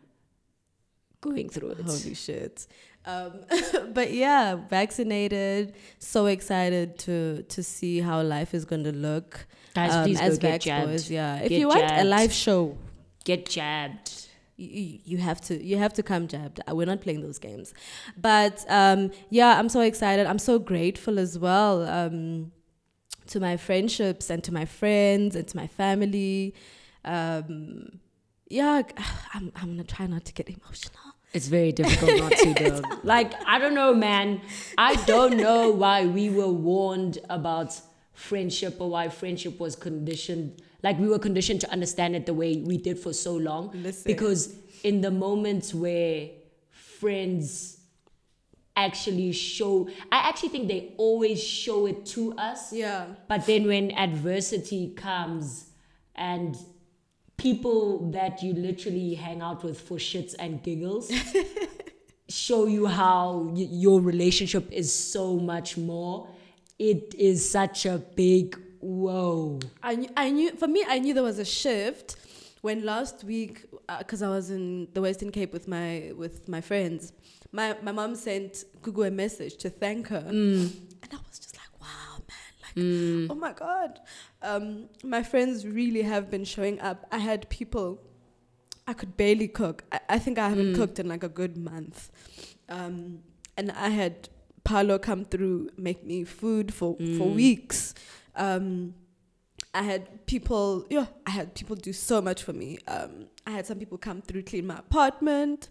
going 1.19 1.49
through 1.49 1.71
it. 1.71 1.81
Holy 1.81 2.13
shit. 2.13 2.65
Um, 3.05 3.41
but 3.93 4.13
yeah, 4.13 4.55
vaccinated. 4.55 5.73
So 5.99 6.27
excited 6.27 6.97
to 6.99 7.43
to 7.43 7.61
see 7.61 7.99
how 7.99 8.21
life 8.21 8.53
is 8.53 8.63
going 8.63 8.85
to 8.85 8.93
look. 8.93 9.45
Guys, 9.73 9.93
um, 9.93 10.05
please 10.05 10.19
go 10.21 10.37
get 10.37 10.61
jabbed. 10.61 10.87
boys. 10.87 11.11
Yeah. 11.11 11.39
If 11.39 11.49
Get 11.49 11.59
you 11.59 11.67
want 11.67 11.91
a 11.91 12.05
live 12.05 12.31
show, 12.31 12.77
Get 13.25 13.49
jabbed. 13.49 14.24
You, 14.57 14.99
you 15.03 15.17
have 15.17 15.39
to 15.41 15.61
you 15.63 15.77
have 15.77 15.93
to 15.93 16.03
come 16.03 16.27
jabbed 16.27 16.59
Uh, 16.67 16.75
we're 16.75 16.85
not 16.85 17.01
playing 17.01 17.21
those 17.21 17.39
games 17.39 17.73
but 18.17 18.65
um 18.69 19.11
yeah 19.29 19.57
i'm 19.59 19.69
so 19.69 19.81
excited 19.81 20.25
i'm 20.25 20.39
so 20.39 20.57
grateful 20.59 21.19
as 21.19 21.37
well 21.37 21.85
um 21.87 22.51
to 23.27 23.39
my 23.39 23.57
friendships 23.57 24.29
and 24.29 24.43
to 24.43 24.53
my 24.53 24.65
friends 24.65 25.35
and 25.35 25.47
to 25.47 25.57
my 25.57 25.67
family 25.67 26.53
um 27.03 27.99
yeah 28.49 28.81
i'm, 29.33 29.51
I'm 29.55 29.71
gonna 29.71 29.83
try 29.83 30.07
not 30.07 30.25
to 30.25 30.33
get 30.33 30.47
emotional 30.49 31.01
It's 31.33 31.47
very 31.47 31.73
difficult 31.73 32.13
not 32.23 32.31
to, 32.43 32.53
dog. 32.69 32.83
Like, 33.03 33.33
I 33.45 33.59
don't 33.59 33.75
know, 33.75 33.93
man. 33.93 34.39
I 34.77 34.95
don't 35.05 35.35
know 35.35 35.69
why 35.83 36.05
we 36.17 36.29
were 36.29 36.53
warned 36.71 37.17
about 37.29 37.71
friendship 38.13 38.73
or 38.79 38.89
why 38.95 39.09
friendship 39.09 39.59
was 39.59 39.75
conditioned. 39.75 40.61
Like, 40.85 40.99
we 40.99 41.07
were 41.07 41.19
conditioned 41.29 41.61
to 41.61 41.69
understand 41.71 42.15
it 42.15 42.23
the 42.27 42.33
way 42.41 42.51
we 42.57 42.77
did 42.77 42.97
for 42.99 43.11
so 43.11 43.33
long. 43.35 43.71
Listen. 43.73 44.03
Because 44.05 44.41
in 44.83 45.01
the 45.01 45.09
moments 45.09 45.73
where 45.73 46.29
friends 46.69 47.77
actually 48.75 49.31
show, 49.31 49.89
I 50.11 50.17
actually 50.29 50.49
think 50.49 50.67
they 50.67 50.93
always 50.97 51.43
show 51.43 51.79
it 51.87 52.05
to 52.07 52.33
us. 52.49 52.71
yeah 52.71 53.07
But 53.27 53.45
then 53.47 53.65
when 53.67 53.91
adversity 54.07 54.93
comes 54.95 55.69
and 56.15 56.55
people 57.37 58.11
that 58.11 58.43
you 58.43 58.53
literally 58.53 59.15
hang 59.15 59.41
out 59.41 59.63
with 59.63 59.79
for 59.87 59.97
shits 59.97 60.35
and 60.37 60.61
giggles 60.63 61.11
show 62.29 62.67
you 62.67 62.85
how 62.85 63.49
y- 63.53 63.67
your 63.85 63.99
relationship 64.01 64.71
is 64.71 64.93
so 64.93 65.37
much 65.37 65.77
more, 65.77 66.27
it 66.77 67.15
is 67.17 67.37
such 67.49 67.85
a 67.85 67.97
big 68.15 68.45
whoa. 68.85 69.59
I 69.81 69.95
knew, 69.95 70.09
I 70.15 70.29
knew 70.29 70.51
for 70.55 70.67
me 70.67 70.85
I 70.87 70.99
knew 70.99 71.13
there 71.13 71.23
was 71.23 71.39
a 71.39 71.45
shift 71.45 72.17
when 72.61 72.85
last 72.85 73.23
week 73.23 73.65
uh, 73.89 73.99
because 73.99 74.21
I 74.21 74.29
was 74.29 74.49
in 74.49 74.87
the 74.93 75.01
Western 75.01 75.31
Cape 75.31 75.53
with 75.53 75.67
my 75.67 76.11
with 76.15 76.47
my 76.47 76.61
friends. 76.61 77.11
My 77.51 77.75
my 77.81 77.91
mom 77.91 78.15
sent 78.15 78.63
Google 78.81 79.03
a 79.03 79.11
message 79.11 79.57
to 79.57 79.69
thank 79.69 80.07
her, 80.09 80.21
mm. 80.21 80.71
and 81.01 81.09
I 81.11 81.17
was 81.27 81.39
just 81.39 81.57
like, 81.57 81.81
wow, 81.81 82.23
man, 82.29 82.53
like 82.61 82.75
mm. 82.75 83.27
oh 83.29 83.35
my 83.35 83.53
god. 83.53 83.99
Um, 84.41 84.89
my 85.03 85.23
friends 85.23 85.65
really 85.65 86.03
have 86.03 86.29
been 86.29 86.45
showing 86.45 86.79
up. 86.79 87.05
I 87.11 87.17
had 87.17 87.49
people. 87.49 88.01
I 88.87 88.93
could 88.93 89.17
barely 89.17 89.47
cook. 89.47 89.83
I, 89.91 89.99
I 90.09 90.19
think 90.19 90.37
I 90.37 90.47
haven't 90.47 90.73
mm. 90.73 90.75
cooked 90.75 90.99
in 90.99 91.07
like 91.07 91.23
a 91.23 91.29
good 91.29 91.57
month. 91.57 92.11
Um, 92.69 93.23
and 93.57 93.71
I 93.71 93.89
had 93.89 94.29
Paolo 94.63 94.99
come 94.99 95.25
through, 95.25 95.69
make 95.77 96.05
me 96.05 96.23
food 96.23 96.71
for, 96.71 96.95
for 97.17 97.27
weeks. 97.27 97.95
Um, 98.35 98.93
I 99.73 99.81
had 99.81 100.25
people, 100.25 100.85
yeah, 100.89 101.07
I 101.27 101.31
had 101.31 101.53
people 101.53 101.75
do 101.75 101.91
so 101.91 102.21
much 102.21 102.43
for 102.43 102.53
me. 102.53 102.77
Um, 102.87 103.25
I 103.45 103.51
had 103.51 103.65
some 103.65 103.77
people 103.77 103.97
come 103.97 104.21
through, 104.21 104.43
clean 104.43 104.65
my 104.67 104.77
apartment. 104.77 105.67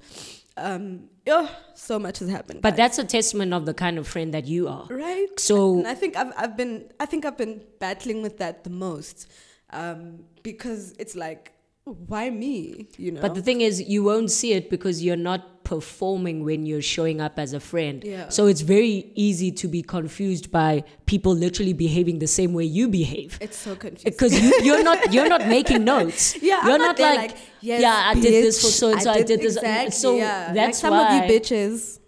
Um, 0.56 1.08
yeah, 1.26 1.48
so 1.74 1.98
much 1.98 2.18
has 2.18 2.28
happened. 2.28 2.60
But 2.62 2.70
guys. 2.70 2.76
that's 2.76 2.98
a 2.98 3.04
testament 3.04 3.54
of 3.54 3.64
the 3.66 3.74
kind 3.74 3.98
of 3.98 4.06
friend 4.06 4.32
that 4.34 4.46
you 4.46 4.68
are. 4.68 4.86
right. 4.90 5.28
So 5.38 5.78
And 5.78 5.88
I 5.88 5.94
think 5.94 6.16
I've, 6.16 6.32
I've 6.36 6.56
been 6.56 6.90
I 7.00 7.06
think 7.06 7.24
I've 7.24 7.36
been 7.38 7.62
battling 7.80 8.22
with 8.22 8.38
that 8.38 8.64
the 8.64 8.70
most. 8.70 9.26
um, 9.70 10.24
because 10.42 10.94
it's 10.98 11.16
like, 11.16 11.52
why 11.84 12.30
me? 12.30 12.86
You 12.96 13.12
know. 13.12 13.20
But 13.20 13.34
the 13.34 13.42
thing 13.42 13.60
is, 13.62 13.82
you 13.82 14.04
won't 14.04 14.30
see 14.30 14.52
it 14.52 14.70
because 14.70 15.02
you're 15.02 15.16
not 15.16 15.53
performing 15.64 16.44
when 16.44 16.66
you're 16.66 16.82
showing 16.82 17.20
up 17.20 17.38
as 17.38 17.52
a 17.52 17.60
friend. 17.60 18.04
Yeah. 18.04 18.28
So 18.28 18.46
it's 18.46 18.60
very 18.60 19.10
easy 19.14 19.50
to 19.52 19.68
be 19.68 19.82
confused 19.82 20.50
by 20.50 20.84
people 21.06 21.34
literally 21.34 21.72
behaving 21.72 22.18
the 22.18 22.26
same 22.26 22.52
way 22.52 22.64
you 22.64 22.88
behave. 22.88 23.38
it's 23.40 23.56
so 23.56 23.74
confusing. 23.74 24.12
Because 24.12 24.38
you, 24.40 24.52
you're 24.62 24.84
not 24.84 25.12
you're 25.12 25.28
not 25.28 25.46
making 25.48 25.84
notes. 25.94 26.40
Yeah, 26.42 26.60
I'm 26.60 26.68
you're 26.68 26.78
not 26.78 26.84
not, 26.84 26.96
there 26.96 27.16
like, 27.16 27.30
like, 27.32 27.40
yes, 27.60 27.80
yeah, 27.80 28.02
I 28.06 28.14
did 28.14 28.44
this 28.44 28.60
for 28.60 28.68
so 28.68 28.92
and 28.92 29.02
so. 29.02 29.10
I 29.10 29.22
did 29.22 29.40
this. 29.40 29.56
Exactly, 29.56 29.90
so 29.90 30.16
yeah. 30.16 30.46
like 30.46 30.54
that's 30.54 30.78
some 30.78 30.90
why. 30.92 31.16
of 31.16 31.30
you 31.30 31.40
bitches. 31.40 31.98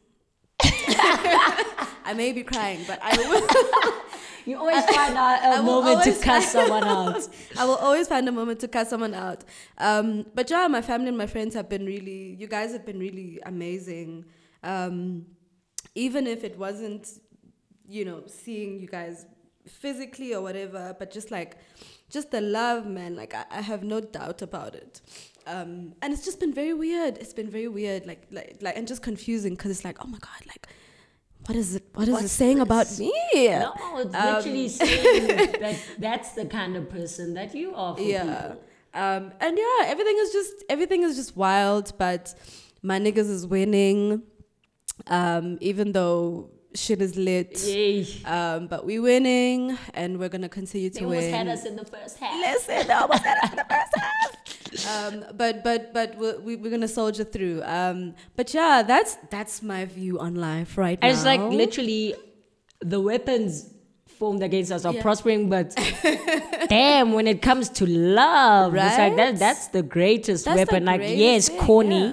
I 0.60 2.14
may 2.14 2.32
be 2.32 2.44
crying, 2.44 2.84
but 2.86 3.00
I 3.02 3.16
will. 3.16 4.02
You 4.46 4.58
always 4.58 4.84
find 4.84 5.16
out 5.16 5.58
a 5.58 5.62
moment 5.72 6.04
to 6.04 6.12
cuss 6.14 6.52
someone 6.52 6.84
out. 6.98 7.28
I 7.58 7.64
will 7.64 7.76
always 7.76 8.06
find 8.06 8.28
a 8.28 8.32
moment 8.32 8.60
to 8.60 8.68
cut 8.68 8.88
someone 8.88 9.12
out. 9.12 9.44
Um, 9.76 10.24
but 10.34 10.48
yeah, 10.48 10.68
my 10.68 10.82
family 10.82 11.08
and 11.08 11.18
my 11.18 11.26
friends 11.26 11.54
have 11.54 11.68
been 11.68 11.84
really, 11.84 12.36
you 12.38 12.46
guys 12.46 12.72
have 12.72 12.86
been 12.86 13.00
really 13.00 13.40
amazing. 13.44 14.24
Um, 14.62 15.26
even 15.96 16.26
if 16.28 16.44
it 16.44 16.56
wasn't, 16.56 17.08
you 17.88 18.04
know, 18.04 18.22
seeing 18.26 18.78
you 18.78 18.86
guys 18.86 19.26
physically 19.66 20.32
or 20.32 20.42
whatever, 20.42 20.94
but 20.96 21.10
just 21.10 21.32
like, 21.32 21.56
just 22.08 22.30
the 22.30 22.40
love, 22.40 22.86
man. 22.86 23.16
Like 23.16 23.34
I, 23.34 23.44
I 23.50 23.60
have 23.62 23.82
no 23.82 24.00
doubt 24.00 24.42
about 24.42 24.76
it. 24.76 25.00
Um, 25.48 25.94
and 26.02 26.12
it's 26.12 26.24
just 26.24 26.38
been 26.38 26.54
very 26.54 26.74
weird. 26.74 27.18
It's 27.18 27.32
been 27.32 27.50
very 27.50 27.68
weird, 27.68 28.06
like, 28.06 28.26
like, 28.30 28.58
like, 28.60 28.76
and 28.76 28.86
just 28.86 29.02
confusing 29.02 29.54
because 29.54 29.70
it's 29.70 29.84
like, 29.84 29.98
oh 30.04 30.08
my 30.08 30.18
god, 30.18 30.46
like, 30.46 30.68
what 31.46 31.56
is 31.56 31.76
it? 31.76 31.84
What 31.94 32.02
is 32.04 32.08
it 32.08 32.12
What's 32.12 32.32
saying 32.32 32.60
about 32.60 32.98
me? 32.98 33.12
No, 33.34 33.72
it's 33.98 34.14
Um, 34.14 34.34
literally 34.34 34.68
saying 34.80 35.26
that 35.60 35.76
that's 35.98 36.30
the 36.32 36.46
kind 36.46 36.76
of 36.76 36.88
person 36.90 37.34
that 37.34 37.54
you 37.54 37.74
are 37.74 37.96
for 37.96 38.02
yeah 38.02 38.22
people. 38.24 38.60
um 38.94 39.32
and 39.40 39.56
yeah 39.58 39.80
everything 39.92 40.16
is 40.18 40.32
just 40.32 40.54
everything 40.68 41.02
is 41.02 41.14
just 41.16 41.36
wild 41.36 41.92
but 41.98 42.34
my 42.82 42.98
niggas 42.98 43.30
is 43.30 43.46
winning 43.46 44.22
um 45.08 45.58
even 45.60 45.92
though 45.92 46.50
shit 46.74 47.00
is 47.00 47.16
lit 47.16 47.56
um 48.26 48.66
but 48.66 48.84
we 48.84 48.98
winning 48.98 49.76
and 49.94 50.18
we're 50.18 50.28
gonna 50.28 50.48
continue 50.48 50.90
to 50.90 50.98
They 50.98 51.04
almost 51.04 51.22
win 51.26 51.34
had 51.34 51.48
us 51.48 51.64
in 51.64 51.76
the 51.76 51.84
first 51.84 52.18
half. 52.18 52.34
listen 52.40 52.86
they 52.86 52.92
almost 52.92 53.22
had 53.22 53.38
us 53.44 53.50
in 53.50 53.56
the 53.56 53.64
first 53.74 53.92
half 54.04 54.30
um 54.94 55.24
but 55.36 55.62
but 55.64 55.92
but 55.94 56.16
we're, 56.18 56.38
we- 56.40 56.56
we're 56.56 56.70
gonna 56.70 56.88
soldier 56.88 57.24
through 57.24 57.62
um 57.64 58.14
but 58.36 58.52
yeah 58.54 58.82
that's 58.82 59.16
that's 59.30 59.62
my 59.62 59.84
view 59.84 60.18
on 60.18 60.34
life 60.34 60.76
right 60.78 60.98
And 61.02 61.10
now 61.12 61.16
it's 61.16 61.24
like 61.24 61.40
literally 61.40 62.14
the 62.80 63.00
weapons 63.00 63.72
formed 64.18 64.42
against 64.42 64.72
us 64.72 64.84
are 64.86 64.94
Yeah. 64.94 65.02
prospering, 65.02 65.50
but 65.50 65.74
damn, 66.68 67.12
when 67.12 67.26
it 67.26 67.42
comes 67.42 67.68
to 67.68 67.86
love, 67.86 68.74
it's 68.74 68.96
like 68.98 69.16
that 69.16 69.30
Right? 69.30 69.38
that's 69.38 69.68
the 69.68 69.82
greatest 69.82 70.44
That's 70.46 70.56
the 70.56 70.60
weapon. 70.72 70.84
like, 70.86 71.00
greatest 71.00 71.18
yes, 71.18 71.48
thing, 71.48 71.58
corny, 71.60 72.04
yeah. 72.06 72.12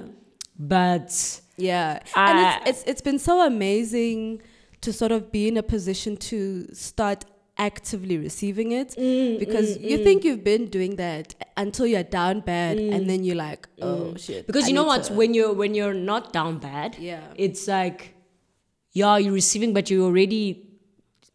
but 0.60 1.42
Yeah, 1.58 2.00
I- 2.16 2.32
and 2.32 2.68
it's, 2.68 2.80
it's 2.82 2.89
it's 2.92 3.02
been 3.02 3.20
so 3.20 3.46
amazing 3.46 4.42
to 4.82 4.92
sort 4.92 5.12
of 5.13 5.32
be 5.32 5.48
in 5.48 5.56
a 5.58 5.63
position 5.63 6.18
to 6.18 6.68
start 6.74 7.24
actively 7.58 8.18
receiving 8.18 8.72
it 8.72 8.96
Mm, 8.98 9.38
because 9.39 9.78
you 9.78 9.98
think 10.04 10.24
you've 10.24 10.44
been 10.44 10.66
doing 10.68 10.96
that 10.96 11.36
until 11.56 11.86
you're 11.86 12.04
down 12.04 12.39
bad 12.42 12.78
and 12.80 13.08
then 13.10 13.24
you're 13.24 13.36
like, 13.36 13.68
oh 13.82 14.16
shit. 14.18 14.44
Mm. 14.44 14.48
because 14.48 14.66
I 14.66 14.68
you 14.70 14.74
know 14.74 14.84
what? 14.86 15.04
to- 15.06 15.13
When 15.13 15.34
you're 15.34 15.54
when 15.54 15.76
you're 15.76 15.94
not 15.94 16.34
down 16.34 16.58
bad, 16.60 16.98
Yeah. 17.00 17.22
it's 17.36 17.68
like 17.68 18.16
yeah, 18.94 19.18
you're 19.18 19.34
receiving, 19.34 19.74
but 19.74 19.89
you're 19.89 20.04
already 20.06 20.73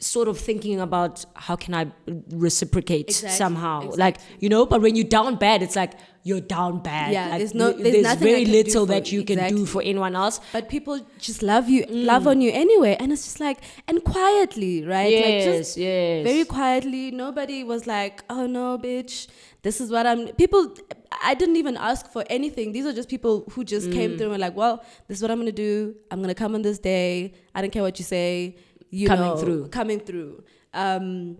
sort 0.00 0.28
of 0.28 0.38
thinking 0.38 0.78
about 0.80 1.24
how 1.34 1.56
can 1.56 1.74
I 1.74 1.86
reciprocate 2.30 3.08
Exactly, 3.08 3.36
somehow, 3.36 3.90
like 3.96 4.18
you 4.40 4.48
know. 4.48 4.64
But 4.66 4.80
when 4.82 4.94
you're 4.96 5.04
down 5.08 5.36
bad, 5.36 5.62
it's 5.62 5.74
like 5.76 5.94
you're 6.22 6.40
down 6.40 6.80
bad. 6.82 7.12
Yeah, 7.12 7.28
like, 7.30 7.38
there's 7.38 7.54
no- 7.54 7.70
you- 7.76 7.82
there's 7.82 8.02
nothing 8.02 8.28
very 8.28 8.44
little 8.44 8.86
that 8.86 9.10
you 9.10 9.24
can 9.24 9.48
do 9.48 9.64
for 9.66 9.82
anyone 9.82 10.14
else. 10.14 10.40
but 10.52 10.68
people 10.68 11.00
just 11.18 11.42
love 11.42 11.68
you, 11.68 11.84
Mm. 11.84 12.04
love 12.04 12.26
on 12.26 12.40
you 12.40 12.50
anyway, 12.52 12.96
and 13.00 13.12
it's 13.12 13.24
just 13.24 13.40
like 13.40 13.58
and 13.88 14.04
quietly, 14.04 14.84
right? 14.84 15.10
Yes, 15.12 15.24
Like 15.46 15.56
just 15.58 15.76
yes. 15.76 16.24
very 16.26 16.44
quietly. 16.44 17.10
Nobody 17.10 17.64
was 17.64 17.86
like, 17.86 18.22
"Oh 18.30 18.46
no, 18.46 18.78
bitch, 18.78 19.26
this 19.62 19.80
is 19.80 19.90
what 19.90 20.06
I'm." 20.06 20.28
People, 20.28 20.74
I 21.22 21.34
didn't 21.34 21.56
even 21.56 21.76
ask 21.76 22.12
for 22.12 22.24
anything. 22.30 22.70
These 22.72 22.86
are 22.86 22.92
just 22.92 23.08
people 23.08 23.44
who 23.52 23.64
just 23.64 23.90
came 23.90 24.12
Mm. 24.12 24.16
through 24.18 24.26
and 24.26 24.32
were 24.36 24.38
like, 24.46 24.56
"Well, 24.56 24.84
this 25.08 25.18
is 25.18 25.22
what 25.22 25.30
I'm 25.32 25.38
gonna 25.38 25.50
do. 25.50 25.94
I'm 26.12 26.20
gonna 26.20 26.34
come 26.34 26.54
on 26.54 26.62
this 26.62 26.78
day. 26.78 27.32
I 27.54 27.62
don't 27.62 27.70
care 27.72 27.82
what 27.82 27.98
you 27.98 28.04
say. 28.04 28.54
You 28.90 29.08
Coming 29.08 29.24
know, 29.26 29.36
through. 29.36 29.68
coming 29.68 30.00
through." 30.00 30.44
Um, 30.74 31.38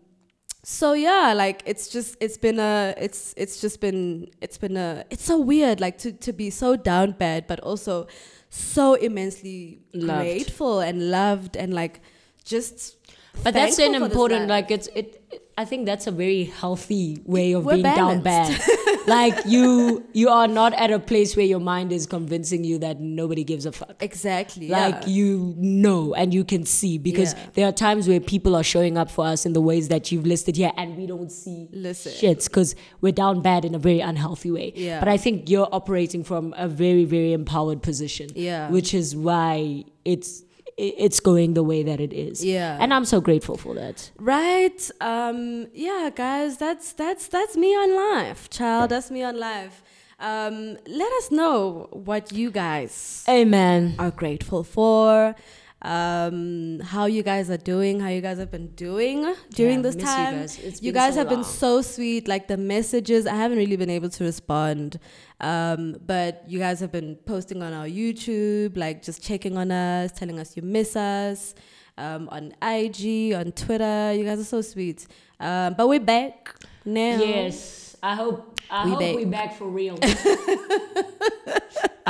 so 0.65 0.93
yeah, 0.93 1.33
like 1.35 1.63
it's 1.65 1.89
just 1.89 2.17
it's 2.21 2.37
been 2.37 2.59
a 2.59 2.95
it's 2.99 3.33
it's 3.37 3.61
just 3.61 3.81
been 3.81 4.29
it's 4.41 4.59
been 4.59 4.77
a 4.77 5.05
it's 5.11 5.25
so 5.25 5.39
weird 5.39 5.81
like 5.81 5.97
to 5.99 6.13
to 6.13 6.33
be 6.33 6.51
so 6.51 6.77
down 6.77 7.13
bad, 7.13 7.47
but 7.47 7.61
also 7.61 8.07
so 8.51 8.95
immensely 8.95 9.81
Loved. 9.95 10.21
grateful 10.21 10.81
and 10.81 11.11
loved 11.11 11.57
and 11.57 11.73
like 11.73 12.01
just. 12.45 12.97
But 13.45 13.55
that's 13.55 13.79
an 13.79 13.93
thankful 13.93 14.01
for 14.01 14.29
this 14.29 14.39
important, 14.39 14.49
like 14.49 14.71
it's 14.71 14.89
it. 14.95 15.43
I 15.59 15.65
think 15.65 15.87
that's 15.87 16.07
a 16.07 16.13
very 16.13 16.45
healthy 16.45 17.21
way 17.25 17.53
of 17.53 17.65
We're 17.65 17.73
being 17.73 17.83
down 17.83 18.21
bad. 18.21 18.57
like 19.09 19.35
you, 19.45 20.07
you 20.13 20.29
are 20.29 20.47
not 20.47 20.73
at 20.75 20.93
a 20.93 21.01
place 21.01 21.35
where 21.37 21.47
your 21.47 21.59
mind 21.59 21.91
is 21.91 22.07
convincing 22.07 22.63
you 22.63 22.79
that 22.79 23.01
nobody 23.01 23.43
gives 23.43 23.67
a 23.67 23.73
fuck. 23.73 23.97
Exactly. 24.01 24.69
Like 24.69 24.95
yeah. 25.03 25.07
you 25.09 25.55
know 25.57 26.15
and 26.15 26.33
you 26.33 26.45
can 26.45 26.65
see 26.65 26.97
because 26.97 27.35
Yeah. 27.35 27.47
there 27.55 27.69
are 27.69 27.73
times 27.73 28.07
where 28.07 28.21
people 28.21 28.55
are 28.55 28.63
showing 28.63 28.97
up 28.97 29.11
for 29.11 29.27
us 29.27 29.45
in 29.45 29.53
the 29.53 29.61
ways 29.61 29.89
that 29.89 30.13
you've 30.13 30.27
listed 30.27 30.57
here 30.57 30.71
and 30.77 30.97
we 30.97 31.07
don't 31.09 31.33
see 31.33 31.69
Listen. 31.73 32.13
shits 32.13 32.45
because 32.45 32.77
we're 33.01 33.11
down 33.11 33.41
bad 33.43 33.65
in 33.65 33.75
a 33.75 33.81
very 33.81 33.99
unhealthy 33.99 34.53
way. 34.53 34.73
Yeah. 34.77 35.01
But 35.01 35.09
I 35.09 35.17
think 35.17 35.51
you're 35.51 35.69
operating 35.73 36.23
from 36.23 36.55
a 36.57 36.69
very, 36.69 37.05
very 37.05 37.33
empowered 37.33 37.83
position. 37.83 38.29
Yeah. 38.37 38.71
Which 38.71 38.95
is 38.95 39.17
why 39.17 39.87
it's 40.05 40.45
it's 40.79 41.21
going 41.21 41.55
the 41.55 41.63
way 41.63 41.83
that 41.83 42.01
it 42.01 42.13
is. 42.13 42.45
Yeah. 42.45 42.79
And 42.81 42.95
I'm 42.95 43.05
so 43.05 43.21
grateful 43.21 43.57
for 43.57 43.75
that. 43.75 44.11
Right. 44.19 44.91
Um, 45.01 45.67
yeah, 45.75 46.11
guys, 46.15 46.57
that's 46.57 46.93
that's 46.93 47.27
that's 47.29 47.57
me 47.57 47.75
on 47.75 47.97
life, 47.97 48.49
child. 48.49 48.91
That's 48.91 49.11
me 49.11 49.23
on 49.23 49.39
life. 49.39 49.83
Um, 50.21 50.77
let 50.87 51.13
us 51.13 51.31
know 51.31 51.89
what 51.93 52.33
you 52.33 52.51
guys 52.51 53.25
Amen. 53.29 53.95
are 53.99 54.11
grateful 54.11 54.65
for. 54.65 55.37
Um, 55.81 56.81
how 56.81 57.07
you 57.07 57.23
guys 57.23 57.51
are 57.51 57.57
doing, 57.57 58.01
how 58.01 58.09
you 58.09 58.21
guys 58.21 58.39
have 58.39 58.51
been 58.51 58.69
doing 58.75 59.33
during 59.55 59.77
Yeah, 59.77 59.83
this 59.83 59.95
you 59.95 60.01
time. 60.03 60.47
you 60.83 60.93
been 60.93 60.95
guys 60.95 61.15
so 61.15 61.19
have 61.21 61.29
been 61.29 61.45
so 61.45 61.83
sweet. 61.83 62.27
Like 62.27 62.49
the 62.49 62.57
messages, 62.57 63.27
I 63.27 63.37
haven't 63.37 63.59
really 63.59 63.77
been 63.77 63.91
able 63.91 64.09
to 64.11 64.25
respond. 64.25 64.99
Um, 65.41 65.97
but 66.05 66.43
you 66.49 66.59
guys 66.59 66.81
have 66.81 66.91
been 66.91 67.15
posting 67.27 67.63
on 67.63 67.73
our 67.73 67.87
YouTube, 67.87 68.77
like 68.77 69.03
just 69.03 69.23
checking 69.23 69.57
on 69.57 69.71
us, 69.71 70.11
telling 70.13 70.39
us 70.41 70.57
you 70.57 70.63
miss 70.63 70.97
us. 70.97 71.55
Um, 71.97 72.29
on 72.31 72.53
IG, 72.63 73.35
on 73.35 73.53
Twitter, 73.53 74.13
you 74.15 74.25
guys 74.25 74.39
are 74.41 74.45
so 74.45 74.61
sweet. 74.63 75.07
Um, 75.41 75.75
but 75.75 75.89
we're 75.89 75.99
back 76.01 76.55
now. 76.85 77.19
Yes. 77.21 77.97
I 78.03 78.15
hope 78.15 78.61
I 78.71 78.85
We 78.85 78.91
hope 78.91 79.01
back. 79.01 79.17
we 79.17 79.25
back 79.25 79.57
for 79.57 79.67
real. 79.69 79.99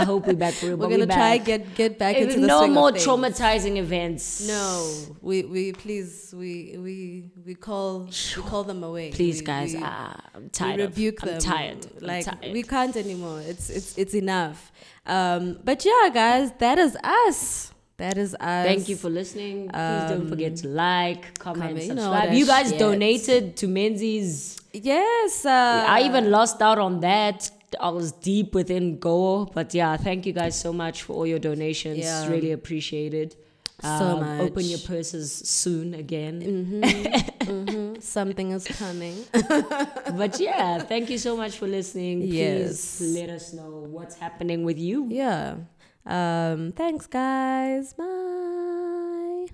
I 0.01 0.05
hope 0.05 0.27
we 0.27 0.35
back 0.35 0.55
for 0.55 0.67
real. 0.67 0.77
We're 0.77 0.89
gonna 0.95 1.07
we 1.07 1.21
try 1.21 1.39
get 1.39 1.75
get 1.75 1.99
back 1.99 2.17
Eh, 2.17 2.23
into 2.25 2.41
the 2.41 2.47
no 2.47 2.59
swing 2.61 2.73
more 2.79 2.89
of 2.91 2.95
traumatizing 2.97 3.77
events. 3.77 4.25
No, 4.47 4.67
we 5.29 5.37
we 5.55 5.73
please 5.73 6.35
we 6.43 6.53
we 6.87 6.97
we 7.47 7.55
call 7.55 7.91
we 8.37 8.43
call 8.51 8.65
them 8.65 8.83
away. 8.91 9.11
Please, 9.11 9.39
We- 9.41 9.47
guys. 9.47 9.73
we, 9.75 9.81
ah, 9.83 10.17
I'm 10.35 10.45
we 10.45 10.49
tired. 10.51 10.81
of- 10.81 10.91
rebuke 10.91 11.19
I'm 11.23 11.29
them. 11.31 11.41
tired. 11.41 11.81
I'm 12.01 12.07
Like 12.13 12.25
tired. 12.25 12.53
we 12.53 12.63
can't 12.75 12.97
anymore. 13.05 13.41
It's 13.53 13.67
it's 13.71 13.91
it's 14.03 14.15
enough. 14.15 14.59
Um, 15.07 15.59
but 15.65 15.79
yeah, 15.85 16.05
guys, 16.23 16.47
that 16.59 16.79
is 16.79 16.97
us. 17.27 17.73
That 17.97 18.17
is 18.17 18.35
us. 18.35 18.67
Thank 18.71 18.89
you 18.89 18.97
for 18.97 19.11
listening. 19.11 19.57
Please 19.71 20.05
don't 20.13 20.29
forget 20.29 20.55
to 20.63 20.69
like, 20.69 21.23
comment, 21.41 21.63
comment, 21.71 21.85
you 21.87 21.95
know, 21.95 22.03
subscribe. 22.13 22.33
You 22.41 22.47
guys 22.47 22.69
donated 22.73 23.57
to 23.57 23.67
Menzies. 23.67 24.61
Yes. 24.73 25.45
Uh, 25.45 25.85
I 25.97 26.03
even 26.09 26.31
lost 26.31 26.63
out 26.63 26.79
on 26.79 27.01
that. 27.01 27.51
I 27.81 27.91
was 27.91 28.13
deep 28.13 28.55
within 28.55 28.99
Go, 28.99 29.47
but 29.55 29.75
yeah, 29.75 29.97
thank 29.97 30.27
you 30.27 30.33
guys 30.33 30.59
so 30.59 30.73
much 30.73 31.03
for 31.03 31.13
all 31.15 31.27
your 31.27 31.39
donations. 31.39 31.99
Yeah. 31.99 32.29
Really 32.29 32.53
appreciated. 32.53 33.37
So 33.81 33.89
Um, 33.89 34.41
Open 34.41 34.65
your 34.65 34.81
purses 34.81 35.31
soon 35.33 35.95
again. 35.95 36.41
Mhm, 36.43 38.03
something 38.03 38.51
is 38.51 38.67
coming. 38.67 39.15
but 40.19 40.41
yeah, 40.41 40.79
thank 40.81 41.11
you 41.11 41.19
so 41.19 41.37
much 41.37 41.59
for 41.59 41.69
listening. 41.69 42.23
Yes. 42.23 42.99
Please 42.99 43.15
let 43.21 43.31
us 43.31 43.53
know 43.53 43.87
what's 43.89 44.17
happening 44.17 44.65
with 44.65 44.79
you. 44.79 45.07
yeah. 45.11 45.57
Um, 46.07 46.73
thanks, 46.73 47.07
guys. 47.07 47.93
Bye. 47.93 48.55